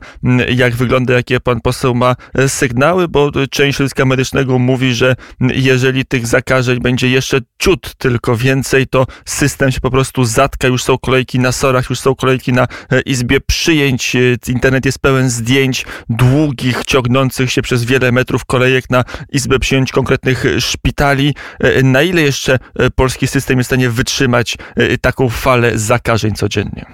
jak 0.55 0.75
wygląda, 0.75 1.13
jakie 1.13 1.39
pan 1.39 1.61
poseł 1.61 1.95
ma 1.95 2.15
sygnały, 2.47 3.07
bo 3.07 3.31
część 3.49 3.77
środowiska 3.77 4.05
medycznego 4.05 4.59
mówi, 4.59 4.93
że 4.93 5.15
jeżeli 5.39 6.05
tych 6.05 6.27
zakażeń 6.27 6.79
będzie 6.79 7.09
jeszcze 7.09 7.39
ciut 7.59 7.95
tylko 7.97 8.37
więcej, 8.37 8.87
to 8.87 9.05
system 9.25 9.71
się 9.71 9.79
po 9.81 9.91
prostu 9.91 10.25
zatka, 10.25 10.67
już 10.67 10.83
są 10.83 10.97
kolejki 10.97 11.39
na 11.39 11.51
sorach, 11.51 11.89
już 11.89 11.99
są 11.99 12.15
kolejki 12.15 12.53
na 12.53 12.67
izbie 13.05 13.41
przyjęć, 13.41 14.17
internet 14.47 14.85
jest 14.85 14.99
pełen 14.99 15.29
zdjęć 15.29 15.85
długich, 16.09 16.85
ciągnących 16.85 17.51
się 17.51 17.61
przez 17.61 17.85
wiele 17.85 17.96
metrów 18.11 18.45
kolejek 18.45 18.89
na 18.89 19.03
izbę 19.29 19.59
przyjęć 19.59 19.91
konkretnych 19.91 20.45
szpitali. 20.59 21.35
E, 21.59 21.83
na 21.83 22.01
ile 22.01 22.21
jeszcze 22.21 22.59
e, 22.79 22.89
polski 22.89 23.27
system 23.27 23.57
jest 23.57 23.67
w 23.67 23.73
stanie 23.73 23.89
wytrzymać 23.89 24.57
e, 24.75 24.97
taką 24.97 25.29
falę 25.29 25.71
zakażeń 25.77 26.33
codziennie? 26.33 26.85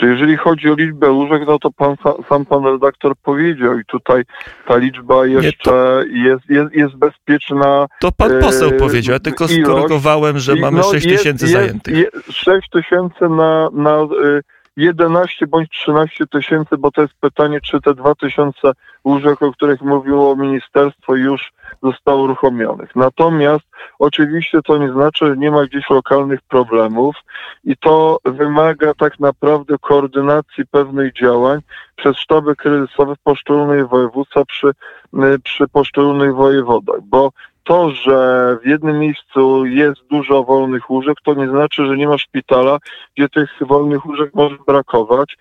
Czy 0.00 0.06
jeżeli 0.06 0.36
chodzi 0.36 0.70
o 0.70 0.74
liczbę 0.74 1.10
łóżek, 1.10 1.42
no 1.46 1.58
to 1.58 1.70
pan, 1.70 1.96
sam 2.28 2.46
pan 2.46 2.64
redaktor 2.64 3.16
powiedział 3.22 3.78
i 3.78 3.84
tutaj 3.84 4.22
ta 4.66 4.76
liczba 4.76 5.26
jeszcze 5.26 5.70
to... 5.70 6.02
jest, 6.02 6.50
jest, 6.50 6.74
jest 6.74 6.96
bezpieczna. 6.96 7.86
To 8.00 8.12
pan 8.12 8.40
poseł 8.40 8.68
e, 8.68 8.72
powiedział, 8.72 9.12
ja 9.12 9.20
tylko 9.20 9.48
skorygowałem, 9.48 10.38
że 10.38 10.54
mamy 10.54 10.76
no, 10.76 10.90
6 10.90 11.06
tysięcy 11.06 11.46
zajętych. 11.46 11.96
Jest, 11.96 12.32
6 12.32 12.68
tysięcy 12.70 13.28
na, 13.28 13.68
na 13.72 14.06
11 14.80 15.46
bądź 15.46 15.70
13 15.70 16.26
tysięcy, 16.26 16.76
bo 16.78 16.90
to 16.90 17.02
jest 17.02 17.14
pytanie, 17.20 17.60
czy 17.60 17.80
te 17.80 17.94
2 17.94 18.14
tysiące 18.14 18.72
łóżek, 19.04 19.42
o 19.42 19.52
których 19.52 19.80
mówiło 19.80 20.36
ministerstwo, 20.36 21.16
już 21.16 21.52
zostało 21.82 22.22
uruchomionych. 22.22 22.96
Natomiast 22.96 23.64
oczywiście 23.98 24.58
to 24.62 24.78
nie 24.78 24.92
znaczy, 24.92 25.26
że 25.26 25.36
nie 25.36 25.50
ma 25.50 25.66
gdzieś 25.66 25.90
lokalnych 25.90 26.40
problemów 26.42 27.16
i 27.64 27.76
to 27.76 28.18
wymaga 28.24 28.94
tak 28.94 29.20
naprawdę 29.20 29.76
koordynacji 29.80 30.66
pewnych 30.70 31.12
działań 31.12 31.60
przez 31.96 32.16
sztaby 32.16 32.56
kryzysowe 32.56 33.14
w 33.14 33.22
poszczególnych 33.22 33.88
województwach 33.88 34.44
przy, 34.46 34.70
przy 35.44 35.68
poszczególnych 35.68 36.34
wojewodach, 36.34 37.00
bo 37.02 37.30
to, 37.64 37.90
że 37.90 38.56
w 38.62 38.66
jednym 38.66 38.98
miejscu 38.98 39.66
jest 39.66 40.00
dużo 40.10 40.44
wolnych 40.44 40.90
łóżek, 40.90 41.16
to 41.24 41.34
nie 41.34 41.48
znaczy, 41.48 41.86
że 41.86 41.96
nie 41.96 42.08
ma 42.08 42.18
szpitala, 42.18 42.78
gdzie 43.16 43.28
tych 43.28 43.50
wolnych 43.60 44.06
łóżek 44.06 44.30
może 44.34 44.56
brakować 44.66 45.36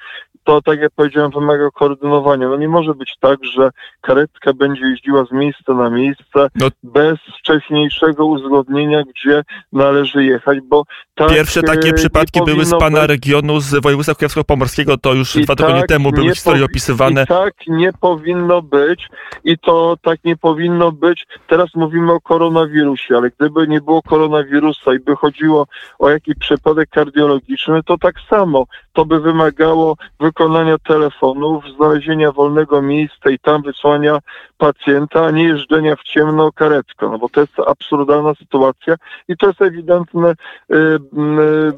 to, 0.50 0.62
tak 0.62 0.80
jak 0.80 0.92
powiedziałem, 0.96 1.32
wymaga 1.32 1.70
koordynowania. 1.72 2.50
No 2.50 2.58
nie 2.58 2.68
może 2.68 2.94
być 2.94 3.16
tak, 3.20 3.46
że 3.46 3.70
karetka 4.02 4.54
będzie 4.54 4.86
jeździła 4.86 5.26
z 5.26 5.32
miejsca 5.32 5.74
na 5.74 5.90
miejsce 5.90 6.48
no. 6.56 6.68
bez 6.84 7.18
wcześniejszego 7.40 8.26
uzgodnienia, 8.26 9.04
gdzie 9.04 9.44
należy 9.74 10.24
jechać, 10.24 10.58
bo 10.62 10.84
tak 11.16 11.30
Pierwsze 11.30 11.64
takie 11.64 11.94
przypadki 11.94 12.40
były 12.46 12.66
z 12.66 12.78
pana 12.80 13.00
być. 13.00 13.10
regionu, 13.10 13.60
z 13.60 13.82
województwa 13.82 14.16
kujawsko-pomorskiego, 14.16 14.98
to 14.98 15.14
już 15.14 15.36
I 15.36 15.42
dwa 15.42 15.56
tak 15.56 15.68
tygodnie 15.68 15.88
temu 15.88 16.12
były 16.12 16.30
historie 16.30 16.66
opisywane. 16.66 17.24
I 17.24 17.28
tak 17.28 17.54
nie 17.68 17.94
powinno 17.94 18.62
być 18.62 19.08
i 19.44 19.58
to 19.58 19.98
tak 20.02 20.24
nie 20.24 20.38
powinno 20.38 20.92
być. 20.92 21.26
Teraz 21.48 21.70
mówimy 21.76 22.09
o 22.14 22.22
koronawirusie, 22.22 23.16
ale 23.18 23.30
gdyby 23.30 23.68
nie 23.68 23.82
było 23.82 24.02
koronawirusa 24.02 24.94
i 24.94 25.00
by 25.00 25.16
chodziło 25.16 25.68
o 26.00 26.10
jakiś 26.10 26.36
przypadek 26.36 26.90
kardiologiczny, 26.90 27.84
to 27.84 27.98
tak 27.98 28.16
samo 28.30 28.66
to 28.94 29.06
by 29.06 29.20
wymagało 29.20 29.96
wykonania 30.20 30.78
telefonów, 30.78 31.64
znalezienia 31.76 32.32
wolnego 32.32 32.82
miejsca 32.82 33.30
i 33.30 33.40
tam 33.40 33.62
wysłania 33.62 34.20
pacjenta, 34.58 35.26
a 35.26 35.32
nie 35.32 35.44
jeżdżenia 35.44 35.96
w 35.96 36.04
ciemno 36.04 36.52
karetką, 36.52 37.12
no 37.12 37.20
bo 37.20 37.30
to 37.30 37.42
jest 37.42 37.54
absurdalna 37.68 38.34
sytuacja 38.36 38.96
i 39.28 39.38
to 39.38 39.48
jest 39.48 39.62
ewidentne. 39.62 40.34
Yy, 40.70 41.00
yy, 41.14 41.74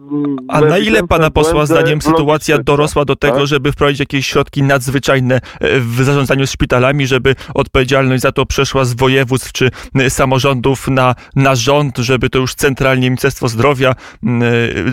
a 0.47 0.61
na 0.61 0.77
ile 0.77 1.07
pana 1.07 1.29
posła 1.29 1.65
zdaniem 1.65 2.01
sytuacja 2.01 2.57
dorosła 2.57 3.05
do 3.05 3.15
tego, 3.15 3.37
tak? 3.37 3.47
żeby 3.47 3.71
wprowadzić 3.71 3.99
jakieś 3.99 4.27
środki 4.27 4.63
nadzwyczajne 4.63 5.39
w 5.61 6.03
zarządzaniu 6.03 6.47
szpitalami, 6.47 7.07
żeby 7.07 7.35
odpowiedzialność 7.53 8.21
za 8.21 8.31
to 8.31 8.45
przeszła 8.45 8.85
z 8.85 8.93
województw 8.93 9.51
czy 9.51 9.69
samorządów 10.09 10.51
samorządów 10.51 10.87
na, 10.87 11.15
na 11.35 11.55
rząd, 11.55 11.97
żeby 11.97 12.29
to 12.29 12.39
już 12.39 12.55
centralnie 12.55 13.09
Ministerstwo 13.09 13.47
Zdrowia 13.47 13.95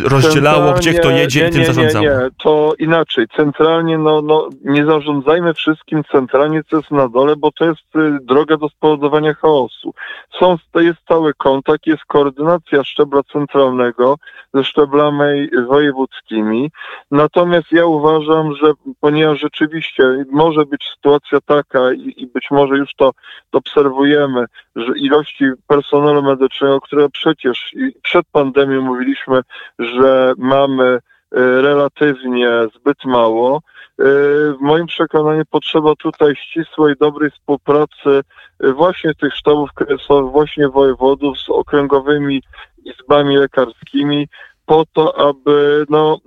rozdzielało, 0.04 0.72
gdzie 0.72 0.94
kto 0.94 1.10
jedzie 1.10 1.42
nie, 1.42 1.48
i 1.48 1.52
tym 1.52 1.64
zarządzało? 1.64 2.06
Nie, 2.09 2.29
to 2.43 2.75
inaczej. 2.79 3.27
Centralnie, 3.37 3.99
no, 3.99 4.23
no, 4.23 4.49
nie 4.65 4.87
zarządzajmy 4.87 5.55
wszystkim 5.55 6.05
centralnie, 6.12 6.62
co 6.71 6.77
jest 6.77 6.91
na 6.91 7.09
dole, 7.09 7.37
bo 7.37 7.53
to 7.53 7.65
jest 7.65 7.97
y, 7.97 8.19
droga 8.23 8.57
do 8.57 8.69
spowodowania 8.69 9.35
chaosu. 9.35 9.95
Są, 10.38 10.57
to 10.73 10.81
jest 10.81 10.99
cały 11.09 11.35
kontakt, 11.35 11.87
jest 11.87 12.05
koordynacja 12.05 12.85
szczebla 12.85 13.23
centralnego 13.33 14.17
ze 14.55 14.65
szczeblami 14.65 15.49
wojewódzkimi. 15.69 16.71
Natomiast 17.11 17.73
ja 17.73 17.87
uważam, 17.87 18.55
że 18.55 18.73
ponieważ 19.00 19.41
rzeczywiście 19.41 20.25
może 20.31 20.67
być 20.67 20.85
sytuacja 20.95 21.38
taka 21.47 21.93
i, 21.93 22.15
i 22.17 22.27
być 22.27 22.47
może 22.50 22.77
już 22.77 22.95
to 22.95 23.11
obserwujemy, 23.53 24.45
że 24.77 24.93
ilości 24.97 25.45
personelu 25.67 26.23
medycznego, 26.23 26.81
które 26.81 27.09
przecież 27.09 27.75
przed 28.03 28.27
pandemią 28.33 28.83
mówiliśmy, 28.83 29.41
że 29.79 30.33
mamy 30.38 30.99
relatywnie 31.32 32.50
zbyt 32.76 33.04
mało. 33.04 33.56
Y, 33.58 34.04
w 34.52 34.61
moim 34.61 34.87
przekonaniu 34.87 35.42
potrzeba 35.50 35.94
tutaj 35.94 36.37
ścisłej, 36.37 36.94
dobrej 37.00 37.30
współpracy 37.30 38.20
y, 38.64 38.73
właśnie 38.73 39.14
tych 39.14 39.35
sztabów 39.35 39.73
kryzysowych, 39.73 40.32
właśnie 40.32 40.68
wojewodów 40.68 41.38
z 41.38 41.49
okręgowymi 41.49 42.42
izbami 42.85 43.37
lekarskimi, 43.37 44.28
po 44.68 44.84
to, 44.92 45.28
aby 45.28 45.87
no, 45.88 46.18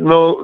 no, 0.00 0.36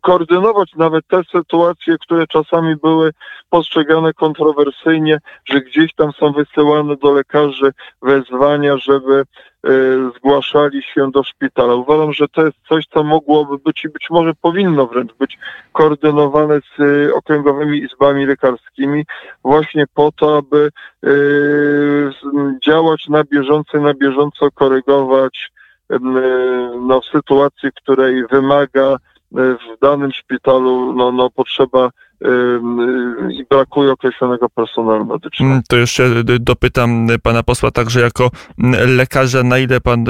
koordynować 0.00 0.74
nawet 0.76 1.06
te 1.08 1.22
sytuacje, 1.32 1.96
które 2.00 2.26
czasami 2.26 2.76
były 2.76 3.10
postrzegane 3.50 4.12
kontrowersyjnie, 4.12 5.18
że 5.44 5.60
gdzieś 5.60 5.94
tam 5.94 6.12
są 6.12 6.32
wysyłane 6.32 6.96
do 6.96 7.12
lekarzy 7.12 7.72
wezwania, 8.02 8.76
żeby 8.76 9.24
y, 9.66 10.10
zgłaszali 10.16 10.82
się 10.82 11.10
do 11.10 11.22
szpitala. 11.22 11.74
Uważam, 11.74 12.12
że 12.12 12.28
to 12.28 12.44
jest 12.44 12.56
coś, 12.68 12.84
co 12.94 13.02
mogłoby 13.02 13.58
być 13.58 13.84
i 13.84 13.88
być 13.88 14.06
może 14.10 14.32
powinno 14.42 14.86
wręcz 14.86 15.12
być 15.12 15.38
koordynowane 15.72 16.60
z 16.60 16.80
y, 16.80 17.14
okręgowymi 17.14 17.78
izbami 17.78 18.26
lekarskimi 18.26 19.04
właśnie 19.44 19.84
po 19.94 20.12
to, 20.12 20.36
aby 20.36 20.70
y, 21.06 22.10
działać 22.66 23.08
na 23.08 23.24
bieżąco, 23.24 23.80
na 23.80 23.94
bieżąco 23.94 24.50
korygować 24.50 25.52
no, 26.00 27.00
w 27.00 27.06
sytuacji, 27.06 27.70
której 27.76 28.26
wymaga 28.26 28.86
e, 28.92 28.96
w 29.32 29.80
danym 29.82 30.12
szpitalu 30.12 30.92
no, 30.92 31.12
no, 31.12 31.30
potrzeba 31.30 31.90
i 33.30 33.44
brakuje 33.50 33.92
określonego 33.92 34.48
personelu 34.48 35.04
medycznego. 35.04 35.50
Mm, 35.52 35.62
to 35.68 35.76
jeszcze 35.76 36.24
dopytam 36.40 37.06
pana 37.22 37.42
posła 37.42 37.70
także 37.70 38.00
jako 38.00 38.30
lekarza, 38.86 39.42
na 39.42 39.58
ile 39.58 39.80
pan 39.80 40.04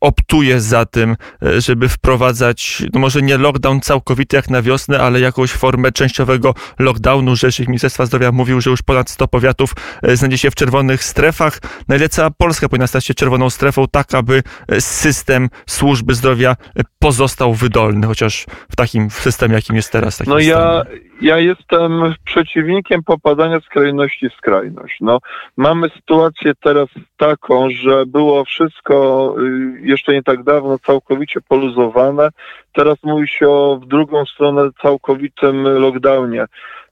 optuje 0.00 0.60
za 0.60 0.84
tym, 0.86 1.16
żeby 1.58 1.88
wprowadzać, 1.88 2.82
no 2.94 3.00
może 3.00 3.22
nie 3.22 3.38
lockdown 3.38 3.80
całkowity 3.80 4.36
jak 4.36 4.50
na 4.50 4.62
wiosnę, 4.62 5.00
ale 5.00 5.20
jakąś 5.20 5.52
formę 5.52 5.92
częściowego 5.92 6.54
lockdownu. 6.78 7.36
Rzecznik 7.36 7.68
Ministerstwa 7.68 8.06
Zdrowia 8.06 8.32
mówił, 8.32 8.60
że 8.60 8.70
już 8.70 8.82
ponad 8.82 9.10
100 9.10 9.28
powiatów 9.28 9.70
znajdzie 10.14 10.38
się 10.38 10.50
w 10.50 10.54
czerwonych 10.54 11.04
strefach. 11.04 11.58
Na 11.88 11.96
ile 11.96 12.08
cała 12.08 12.30
Polska 12.30 12.68
powinna 12.68 12.86
stać 12.86 13.04
się 13.04 13.14
czerwoną 13.14 13.50
strefą, 13.50 13.84
tak 13.90 14.14
aby 14.14 14.42
system 14.78 15.48
służby 15.66 16.14
zdrowia 16.14 16.56
pozostał 16.98 17.54
wydolny, 17.54 18.06
chociaż 18.06 18.46
w 18.70 18.76
takim 18.76 19.10
systemie, 19.10 19.54
jakim 19.54 19.76
jest 19.76 19.92
teraz. 19.92 20.26
No 20.26 20.38
ja, 20.38 20.84
ja 21.20 21.37
jestem 21.40 22.14
przeciwnikiem 22.24 23.02
popadania 23.02 23.60
skrajności 23.60 24.30
w 24.30 24.32
skrajność. 24.32 24.96
No, 25.00 25.18
mamy 25.56 25.88
sytuację 25.88 26.52
teraz 26.60 26.88
taką, 27.16 27.70
że 27.70 28.06
było 28.06 28.44
wszystko 28.44 29.34
y, 29.38 29.80
jeszcze 29.80 30.12
nie 30.12 30.22
tak 30.22 30.42
dawno 30.42 30.78
całkowicie 30.78 31.40
poluzowane. 31.40 32.28
Teraz 32.72 32.96
mówi 33.02 33.28
się 33.28 33.48
o 33.48 33.80
w 33.82 33.86
drugą 33.86 34.24
stronę 34.24 34.70
całkowitym 34.82 35.62
lockdownie. 35.62 36.44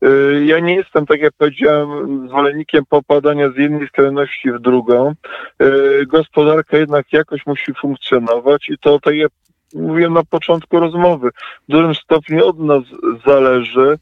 Y, 0.04 0.44
ja 0.44 0.58
nie 0.58 0.74
jestem, 0.74 1.06
tak 1.06 1.20
jak 1.20 1.32
powiedziałem, 1.38 2.28
zwolennikiem 2.28 2.84
popadania 2.88 3.50
z 3.50 3.56
jednej 3.56 3.88
skrajności 3.88 4.52
w 4.52 4.58
drugą. 4.58 5.14
Y, 5.62 6.06
gospodarka 6.06 6.76
jednak 6.76 7.12
jakoś 7.12 7.46
musi 7.46 7.74
funkcjonować 7.74 8.68
i 8.68 8.78
to, 8.78 9.00
tak 9.00 9.14
jak 9.14 9.30
mówiłem 9.74 10.12
na 10.12 10.24
początku 10.24 10.80
rozmowy, 10.80 11.30
w 11.68 11.72
dużym 11.72 11.94
stopniu 11.94 12.46
od 12.46 12.58
nas 12.58 12.82
zależy, 13.26 13.98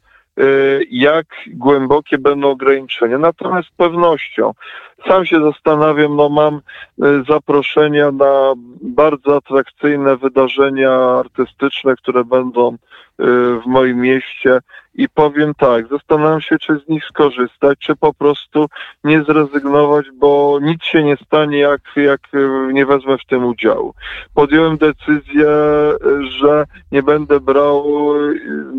jak 0.91 1.27
głębokie 1.47 2.19
będą 2.19 2.51
ograniczenia. 2.51 3.19
Natomiast 3.19 3.69
z 3.69 3.73
pewnością 3.73 4.53
sam 5.09 5.27
się 5.27 5.41
zastanawiam, 5.41 6.17
no 6.17 6.29
mam 6.29 6.57
y, 6.57 6.61
zaproszenia 7.29 8.11
na 8.11 8.55
bardzo 8.83 9.37
atrakcyjne 9.37 10.17
wydarzenia 10.17 10.93
artystyczne, 10.93 11.97
które 11.97 12.25
będą 12.25 12.75
y, 12.75 12.77
w 13.19 13.63
moim 13.67 14.01
mieście 14.01 14.61
i 14.95 15.09
powiem 15.09 15.55
tak, 15.55 15.89
zastanawiam 15.89 16.41
się, 16.41 16.59
czy 16.59 16.79
z 16.79 16.89
nich 16.89 17.05
skorzystać, 17.05 17.79
czy 17.79 17.97
po 17.97 18.15
prostu 18.15 18.67
nie 19.05 19.23
zrezygnować, 19.23 20.07
bo 20.15 20.59
nic 20.63 20.85
się 20.85 21.03
nie 21.03 21.17
stanie, 21.17 21.59
jak, 21.59 21.81
jak 21.97 22.21
nie 22.73 22.87
wezmę 22.87 23.19
w 23.19 23.27
tym 23.27 23.45
udziału. 23.45 23.95
Podjąłem 24.35 24.77
decyzję, 24.77 25.49
że 26.29 26.65
nie 26.93 27.03
będę 27.03 27.41
brał 27.41 27.85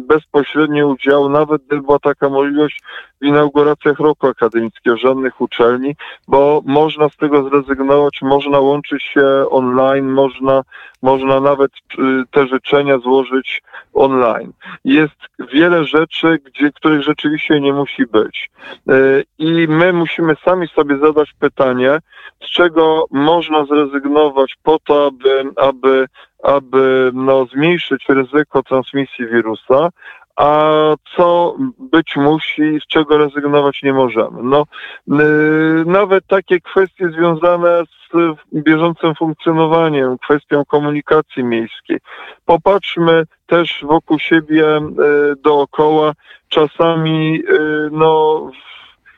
bezpośrednio 0.08 0.88
udziału, 0.88 1.30
nawet 1.30 1.62
gdyby 1.68 1.82
była 1.82 2.00
taka 2.00 2.30
możliwość 2.30 2.82
w 3.22 3.26
inauguracjach 3.26 4.00
roku 4.00 4.28
akademickiego, 4.28 4.98
żadnych 4.98 5.42
uczelni, 5.42 5.96
bo 6.28 6.62
można 6.66 7.10
z 7.10 7.18
tego 7.18 7.50
zrezygnować, 7.50 8.22
można 8.22 8.60
łączyć 8.60 9.04
się 9.04 9.46
online, 9.50 10.06
można, 10.06 10.62
można 11.06 11.40
nawet 11.40 11.72
y, 11.72 12.24
te 12.32 12.48
życzenia 12.48 12.98
złożyć 12.98 13.62
online. 13.94 14.52
Jest 14.86 15.20
wiele 15.54 15.86
rzeczy, 15.86 16.40
gdzie, 16.46 16.72
których 16.72 17.04
rzeczywiście 17.04 17.62
nie 17.62 17.74
musi 17.74 18.06
być. 18.06 18.50
Y, 18.90 19.24
I 19.38 19.68
my 19.68 19.94
musimy 19.94 20.36
sami 20.46 20.68
sobie 20.68 20.98
zadać 20.98 21.30
pytanie, 21.40 22.00
z 22.44 22.52
czego 22.52 23.06
można 23.12 23.66
zrezygnować 23.66 24.56
po 24.64 24.80
to, 24.80 25.08
aby, 25.08 25.44
aby, 25.56 26.06
aby 26.44 27.12
no, 27.14 27.46
zmniejszyć 27.46 28.06
ryzyko 28.10 28.64
transmisji 28.64 29.28
wirusa, 29.28 29.90
a 30.36 30.72
co 31.16 31.56
być 31.80 32.16
musi, 32.16 32.80
z 32.84 32.88
czego 32.88 33.18
rezygnować 33.18 33.84
nie 33.84 33.94
możemy. 33.94 34.44
No, 34.44 34.66
yy, 35.08 35.84
nawet 35.86 36.28
takie 36.28 36.62
kwestie 36.62 37.10
związane 37.10 37.84
z 37.86 38.38
bieżącym 38.54 39.16
funkcjonowaniem, 39.16 40.18
kwestią 40.18 40.66
komunikacji 40.66 41.44
miejskiej. 41.44 41.98
Popatrzmy 42.46 43.24
też 43.48 43.84
wokół 43.88 44.20
siebie 44.20 44.82
yy, 44.98 45.36
dookoła. 45.44 46.14
Czasami 46.50 47.34
yy, 47.34 47.90
no, 47.92 48.42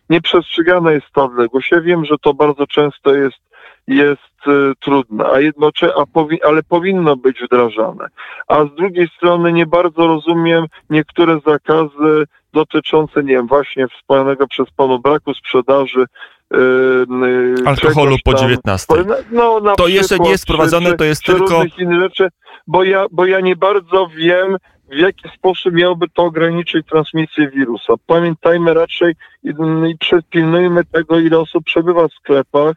nieprzestrzegana 0.10 0.92
jest 0.92 1.08
ta 1.16 1.24
odległość. 1.24 1.72
Ja 1.72 1.82
wiem, 1.82 2.06
że 2.06 2.16
to 2.22 2.34
bardzo 2.34 2.68
często 2.68 3.16
jest 3.16 3.47
jest 3.88 4.48
y, 4.48 4.74
trudne, 4.80 5.26
a 5.26 5.40
jednocześnie, 5.40 5.96
a 5.96 6.06
powi 6.06 6.44
ale 6.44 6.64
powinno 6.64 7.16
być 7.16 7.40
wdrażane. 7.42 8.08
A 8.48 8.66
z 8.66 8.76
drugiej 8.76 9.08
strony 9.08 9.54
nie 9.54 9.66
bardzo 9.66 10.08
rozumiem 10.08 10.66
niektóre 10.90 11.40
zakazy 11.46 12.26
dotyczące, 12.54 13.24
nie 13.24 13.34
wiem, 13.34 13.48
właśnie 13.48 13.88
wspomnianego 13.88 14.48
przez 14.48 14.72
panu 14.72 15.00
braku 15.00 15.34
sprzedaży 15.34 16.06
yy, 16.52 17.56
alkoholu 17.66 18.16
po 18.24 18.34
19. 18.34 18.86
No, 18.98 19.04
no, 19.32 19.60
to 19.60 19.60
przykład, 19.60 19.90
jeszcze 19.90 20.20
nie 20.20 20.30
jest 20.30 20.44
wprowadzone, 20.44 20.94
to 20.94 21.04
jest 21.04 21.24
tylko. 21.24 21.64
Innych 21.78 22.02
rzeczy, 22.02 22.28
bo 22.68 22.84
ja, 22.84 23.06
bo 23.12 23.26
ja 23.26 23.40
nie 23.40 23.56
bardzo 23.56 24.08
wiem, 24.16 24.58
w 24.92 24.96
jaki 24.96 25.30
sposób 25.38 25.74
miałby 25.74 26.10
to 26.10 26.24
ograniczyć 26.24 26.88
transmisję 26.88 27.50
wirusa. 27.50 27.94
Pamiętajmy 28.06 28.74
raczej 28.74 29.14
i, 29.44 29.50
i 29.90 29.98
pilnujmy 30.30 30.86
tego, 30.86 31.20
ile 31.20 31.40
osób 31.40 31.64
przebywa 31.66 32.08
w 32.08 32.14
sklepach, 32.14 32.76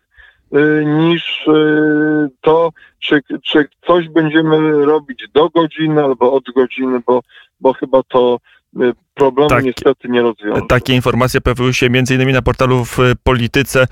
niż 0.84 1.46
y, 1.48 2.28
to, 2.40 2.70
czy, 2.98 3.20
czy 3.42 3.68
coś 3.86 4.08
będziemy 4.08 4.84
robić 4.84 5.24
do 5.34 5.48
godziny 5.48 6.04
albo 6.04 6.32
od 6.32 6.44
godziny, 6.54 7.00
bo, 7.06 7.20
bo 7.60 7.72
chyba 7.72 8.02
to 8.02 8.38
y, 8.76 8.92
problemu 9.14 9.50
tak, 9.50 9.64
niestety 9.64 10.08
nie 10.08 10.22
rozwiąże. 10.22 10.62
Takie 10.68 10.94
informacje 10.94 11.40
pojawiły 11.40 11.74
się 11.74 11.86
m.in. 11.86 12.32
na 12.32 12.42
portalu 12.42 12.84
w 12.84 12.98
Polityce. 13.22 13.86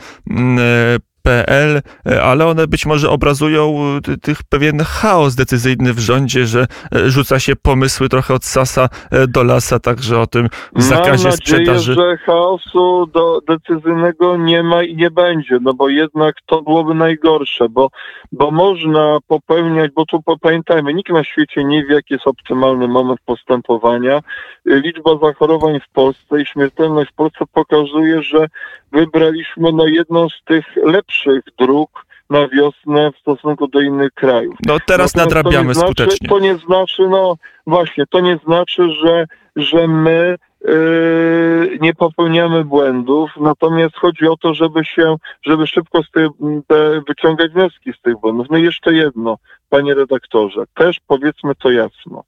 PL, 1.28 1.82
ale 2.22 2.46
one 2.46 2.66
być 2.66 2.86
może 2.86 3.10
obrazują 3.10 3.74
tych 4.22 4.42
pewien 4.42 4.80
chaos 4.80 5.34
decyzyjny 5.34 5.92
w 5.92 5.98
rządzie, 5.98 6.46
że 6.46 6.66
rzuca 6.92 7.40
się 7.40 7.56
pomysły 7.56 8.08
trochę 8.08 8.34
od 8.34 8.44
sasa 8.44 8.88
do 9.28 9.44
lasa, 9.44 9.78
także 9.78 10.20
o 10.20 10.26
tym 10.26 10.48
zakazie 10.76 11.10
Mam 11.10 11.12
nadzieję, 11.12 11.32
sprzedaży. 11.32 11.94
że 11.94 12.16
chaosu 12.16 13.06
do 13.06 13.40
decyzyjnego 13.48 14.36
nie 14.36 14.62
ma 14.62 14.82
i 14.82 14.96
nie 14.96 15.10
będzie, 15.10 15.58
no 15.60 15.74
bo 15.74 15.88
jednak 15.88 16.34
to 16.46 16.62
byłoby 16.62 16.94
najgorsze, 16.94 17.68
bo, 17.68 17.90
bo 18.32 18.50
można 18.50 19.18
popełniać, 19.26 19.90
bo 19.94 20.06
tu 20.06 20.22
pamiętajmy, 20.40 20.94
nikt 20.94 21.12
na 21.12 21.24
świecie 21.24 21.64
nie 21.64 21.84
wie, 21.84 21.94
jaki 21.94 22.14
jest 22.14 22.26
optymalny 22.26 22.88
moment 22.88 23.20
postępowania. 23.26 24.20
Liczba 24.64 25.10
zachorowań 25.22 25.80
w 25.80 25.92
Polsce 25.92 26.42
i 26.42 26.46
śmiertelność 26.46 27.10
w 27.10 27.14
Polsce 27.14 27.44
pokazuje, 27.52 28.22
że 28.22 28.46
wybraliśmy 28.92 29.72
no 29.72 29.86
jedną 29.86 30.28
z 30.28 30.44
tych 30.44 30.64
lepszych 30.76 31.17
dróg 31.58 32.06
na 32.30 32.48
wiosnę 32.48 33.12
w 33.12 33.18
stosunku 33.18 33.68
do 33.68 33.80
innych 33.80 34.12
krajów. 34.12 34.56
No 34.66 34.76
teraz 34.86 35.14
Natomiast 35.14 35.34
nadrabiamy 35.34 35.74
to 35.74 35.74
znaczy, 35.74 35.92
skutecznie. 35.92 36.28
To 36.28 36.38
nie 36.38 36.56
znaczy, 36.56 37.08
no 37.08 37.36
właśnie, 37.66 38.04
to 38.06 38.20
nie 38.20 38.38
znaczy, 38.44 38.90
że, 38.90 39.26
że 39.56 39.88
my 39.88 40.36
yy, 40.64 41.78
nie 41.80 41.94
popełniamy 41.94 42.64
błędów, 42.64 43.30
natomiast 43.40 43.96
chodzi 43.96 44.26
o 44.28 44.36
to, 44.36 44.54
żeby 44.54 44.84
się, 44.84 45.16
żeby 45.42 45.66
szybko 45.66 46.02
z 46.02 46.10
tych, 46.10 46.28
te, 46.66 47.00
wyciągać 47.08 47.52
wnioski 47.52 47.92
z 47.92 48.00
tych 48.00 48.20
błędów. 48.20 48.46
No 48.50 48.58
i 48.58 48.62
jeszcze 48.62 48.92
jedno, 48.92 49.38
panie 49.68 49.94
redaktorze, 49.94 50.64
też 50.74 51.00
powiedzmy 51.06 51.54
to 51.54 51.70
jasno. 51.70 52.24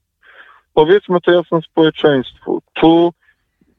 Powiedzmy 0.73 1.21
to 1.21 1.31
jasno 1.31 1.61
społeczeństwu. 1.61 2.61
Tu 2.73 3.13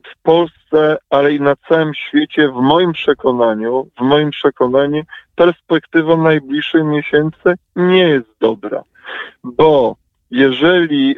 w 0.04 0.22
Polsce, 0.22 0.61
ale 1.10 1.32
i 1.34 1.40
na 1.40 1.56
całym 1.68 1.94
świecie, 1.94 2.48
w 2.48 2.54
moim 2.54 2.92
przekonaniu, 2.92 3.88
w 3.98 4.00
moim 4.00 4.30
przekonaniu, 4.30 5.02
perspektywa 5.34 6.16
najbliższych 6.16 6.84
miesięcy 6.84 7.54
nie 7.76 8.08
jest 8.08 8.28
dobra. 8.40 8.82
Bo 9.44 9.96
jeżeli 10.30 11.16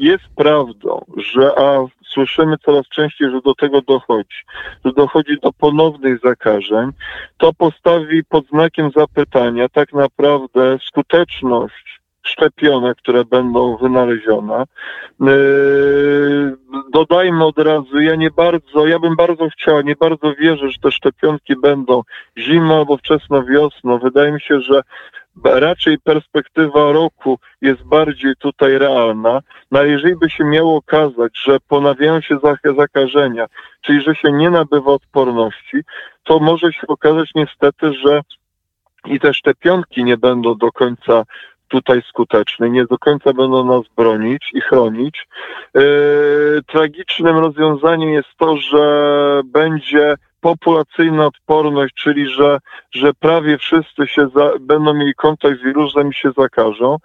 jest 0.00 0.24
prawdą, 0.36 1.04
że 1.16 1.58
a 1.58 1.86
słyszymy 2.08 2.56
coraz 2.64 2.88
częściej, 2.88 3.30
że 3.30 3.40
do 3.40 3.54
tego 3.54 3.82
dochodzi, 3.82 4.42
że 4.84 4.92
dochodzi 4.92 5.38
do 5.42 5.52
ponownych 5.52 6.20
zakażeń, 6.24 6.90
to 7.36 7.52
postawi 7.52 8.24
pod 8.24 8.46
znakiem 8.46 8.90
zapytania 8.96 9.68
tak 9.68 9.92
naprawdę 9.92 10.78
skuteczność 10.86 12.00
szczepionek, 12.28 12.98
które 12.98 13.24
będą 13.24 13.76
wynalezione. 13.76 14.64
Yy, 15.20 16.56
dodajmy 16.92 17.44
od 17.44 17.58
razu, 17.58 18.00
ja 18.00 18.14
nie 18.14 18.30
bardzo, 18.30 18.86
ja 18.86 18.98
bym 18.98 19.16
bardzo 19.16 19.48
chciał, 19.48 19.80
nie 19.80 19.96
bardzo 19.96 20.34
wierzę, 20.34 20.70
że 20.70 20.78
te 20.82 20.92
szczepionki 20.92 21.56
będą 21.56 22.02
zimą 22.38 22.78
albo 22.78 22.96
wczesno 22.96 23.44
wiosną. 23.44 23.98
Wydaje 23.98 24.32
mi 24.32 24.40
się, 24.40 24.60
że 24.60 24.82
raczej 25.44 25.98
perspektywa 25.98 26.92
roku 26.92 27.38
jest 27.60 27.82
bardziej 27.82 28.36
tutaj 28.38 28.78
realna, 28.78 29.40
no 29.70 29.82
jeżeli 29.82 30.16
by 30.16 30.30
się 30.30 30.44
miało 30.44 30.76
okazać, 30.76 31.32
że 31.44 31.58
ponawiają 31.68 32.20
się 32.20 32.38
zakażenia, 32.76 33.46
czyli 33.80 34.00
że 34.00 34.14
się 34.14 34.32
nie 34.32 34.50
nabywa 34.50 34.92
odporności, 34.92 35.80
to 36.24 36.38
może 36.38 36.72
się 36.72 36.86
okazać 36.86 37.30
niestety, 37.34 37.92
że 37.92 38.20
i 39.06 39.20
te 39.20 39.34
szczepionki 39.34 40.04
nie 40.04 40.16
będą 40.16 40.58
do 40.58 40.72
końca 40.72 41.22
tutaj 41.68 42.02
skuteczne, 42.08 42.70
nie 42.70 42.84
do 42.84 42.98
końca 42.98 43.32
będą 43.32 43.64
nas 43.64 43.82
bronić 43.96 44.50
i 44.52 44.60
chronić. 44.60 45.28
Yy, 45.74 45.82
tragicznym 46.66 47.38
rozwiązaniem 47.38 48.10
jest 48.10 48.28
to, 48.38 48.56
że 48.56 49.40
będzie 49.44 50.14
populacyjna 50.40 51.26
odporność, 51.26 51.94
czyli 51.94 52.28
że, 52.30 52.58
że 52.90 53.14
prawie 53.14 53.58
wszyscy 53.58 54.06
się 54.06 54.28
za, 54.34 54.52
będą 54.60 54.94
mieli 54.94 55.14
kontakt 55.14 55.60
z 55.60 55.64
wirusem 55.64 56.10
i 56.10 56.14
się 56.14 56.30
zakażą. 56.38 56.96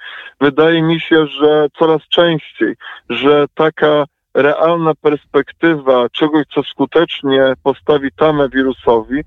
Wydaje 0.42 0.82
mi 0.82 1.00
się, 1.00 1.28
że 1.28 1.68
coraz 1.80 2.02
częściej, 2.10 2.76
że 3.10 3.46
taka 3.54 4.06
realna 4.34 4.96
perspektywa 4.96 6.10
czegoś, 6.10 6.46
co 6.54 6.64
skutecznie 6.64 7.54
postawi 7.64 8.12
tamę 8.12 8.50
wirusowi, 8.50 9.24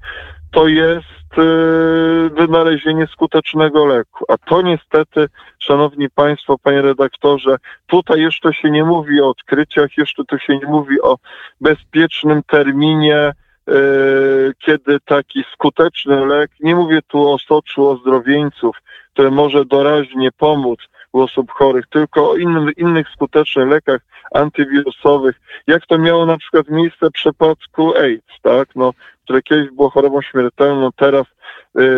to 0.54 0.68
jest 0.68 1.38
y, 1.38 2.30
wynalezienie 2.30 3.06
skutecznego 3.06 3.86
leku. 3.86 4.24
A 4.28 4.38
to 4.38 4.62
niestety, 4.62 5.26
szanowni 5.58 6.10
państwo, 6.10 6.58
panie 6.62 6.82
redaktorze, 6.82 7.56
tutaj 7.86 8.20
jeszcze 8.20 8.54
się 8.54 8.70
nie 8.70 8.84
mówi 8.84 9.20
o 9.20 9.28
odkryciach, 9.28 9.98
jeszcze 9.98 10.24
tu 10.24 10.38
się 10.38 10.58
nie 10.58 10.66
mówi 10.66 11.00
o 11.00 11.18
bezpiecznym 11.60 12.42
terminie, 12.42 13.32
y, 13.68 14.52
kiedy 14.58 15.00
taki 15.00 15.44
skuteczny 15.52 16.26
lek, 16.26 16.50
nie 16.60 16.74
mówię 16.74 17.00
tu 17.08 17.32
o 17.32 17.38
soczu 17.38 17.88
ozdrowieńców, 17.88 18.76
które 19.12 19.30
może 19.30 19.64
doraźnie 19.64 20.30
pomóc 20.38 20.78
u 21.14 21.20
osób 21.20 21.50
chorych, 21.50 21.84
tylko 21.90 22.30
o 22.30 22.36
innym, 22.36 22.70
innych 22.76 23.08
skutecznych 23.08 23.68
lekach 23.68 24.00
antywirusowych, 24.34 25.40
jak 25.66 25.86
to 25.86 25.98
miało 25.98 26.26
na 26.26 26.38
przykład 26.38 26.68
miejsce 26.68 27.06
w 27.08 27.12
przypadku 27.12 27.96
AIDS, 27.96 28.40
tak? 28.42 28.68
No, 28.76 28.92
które 29.24 29.42
kiedyś 29.42 29.70
było 29.70 29.90
chorobą 29.90 30.22
śmiertelną, 30.22 30.90
teraz 30.96 31.26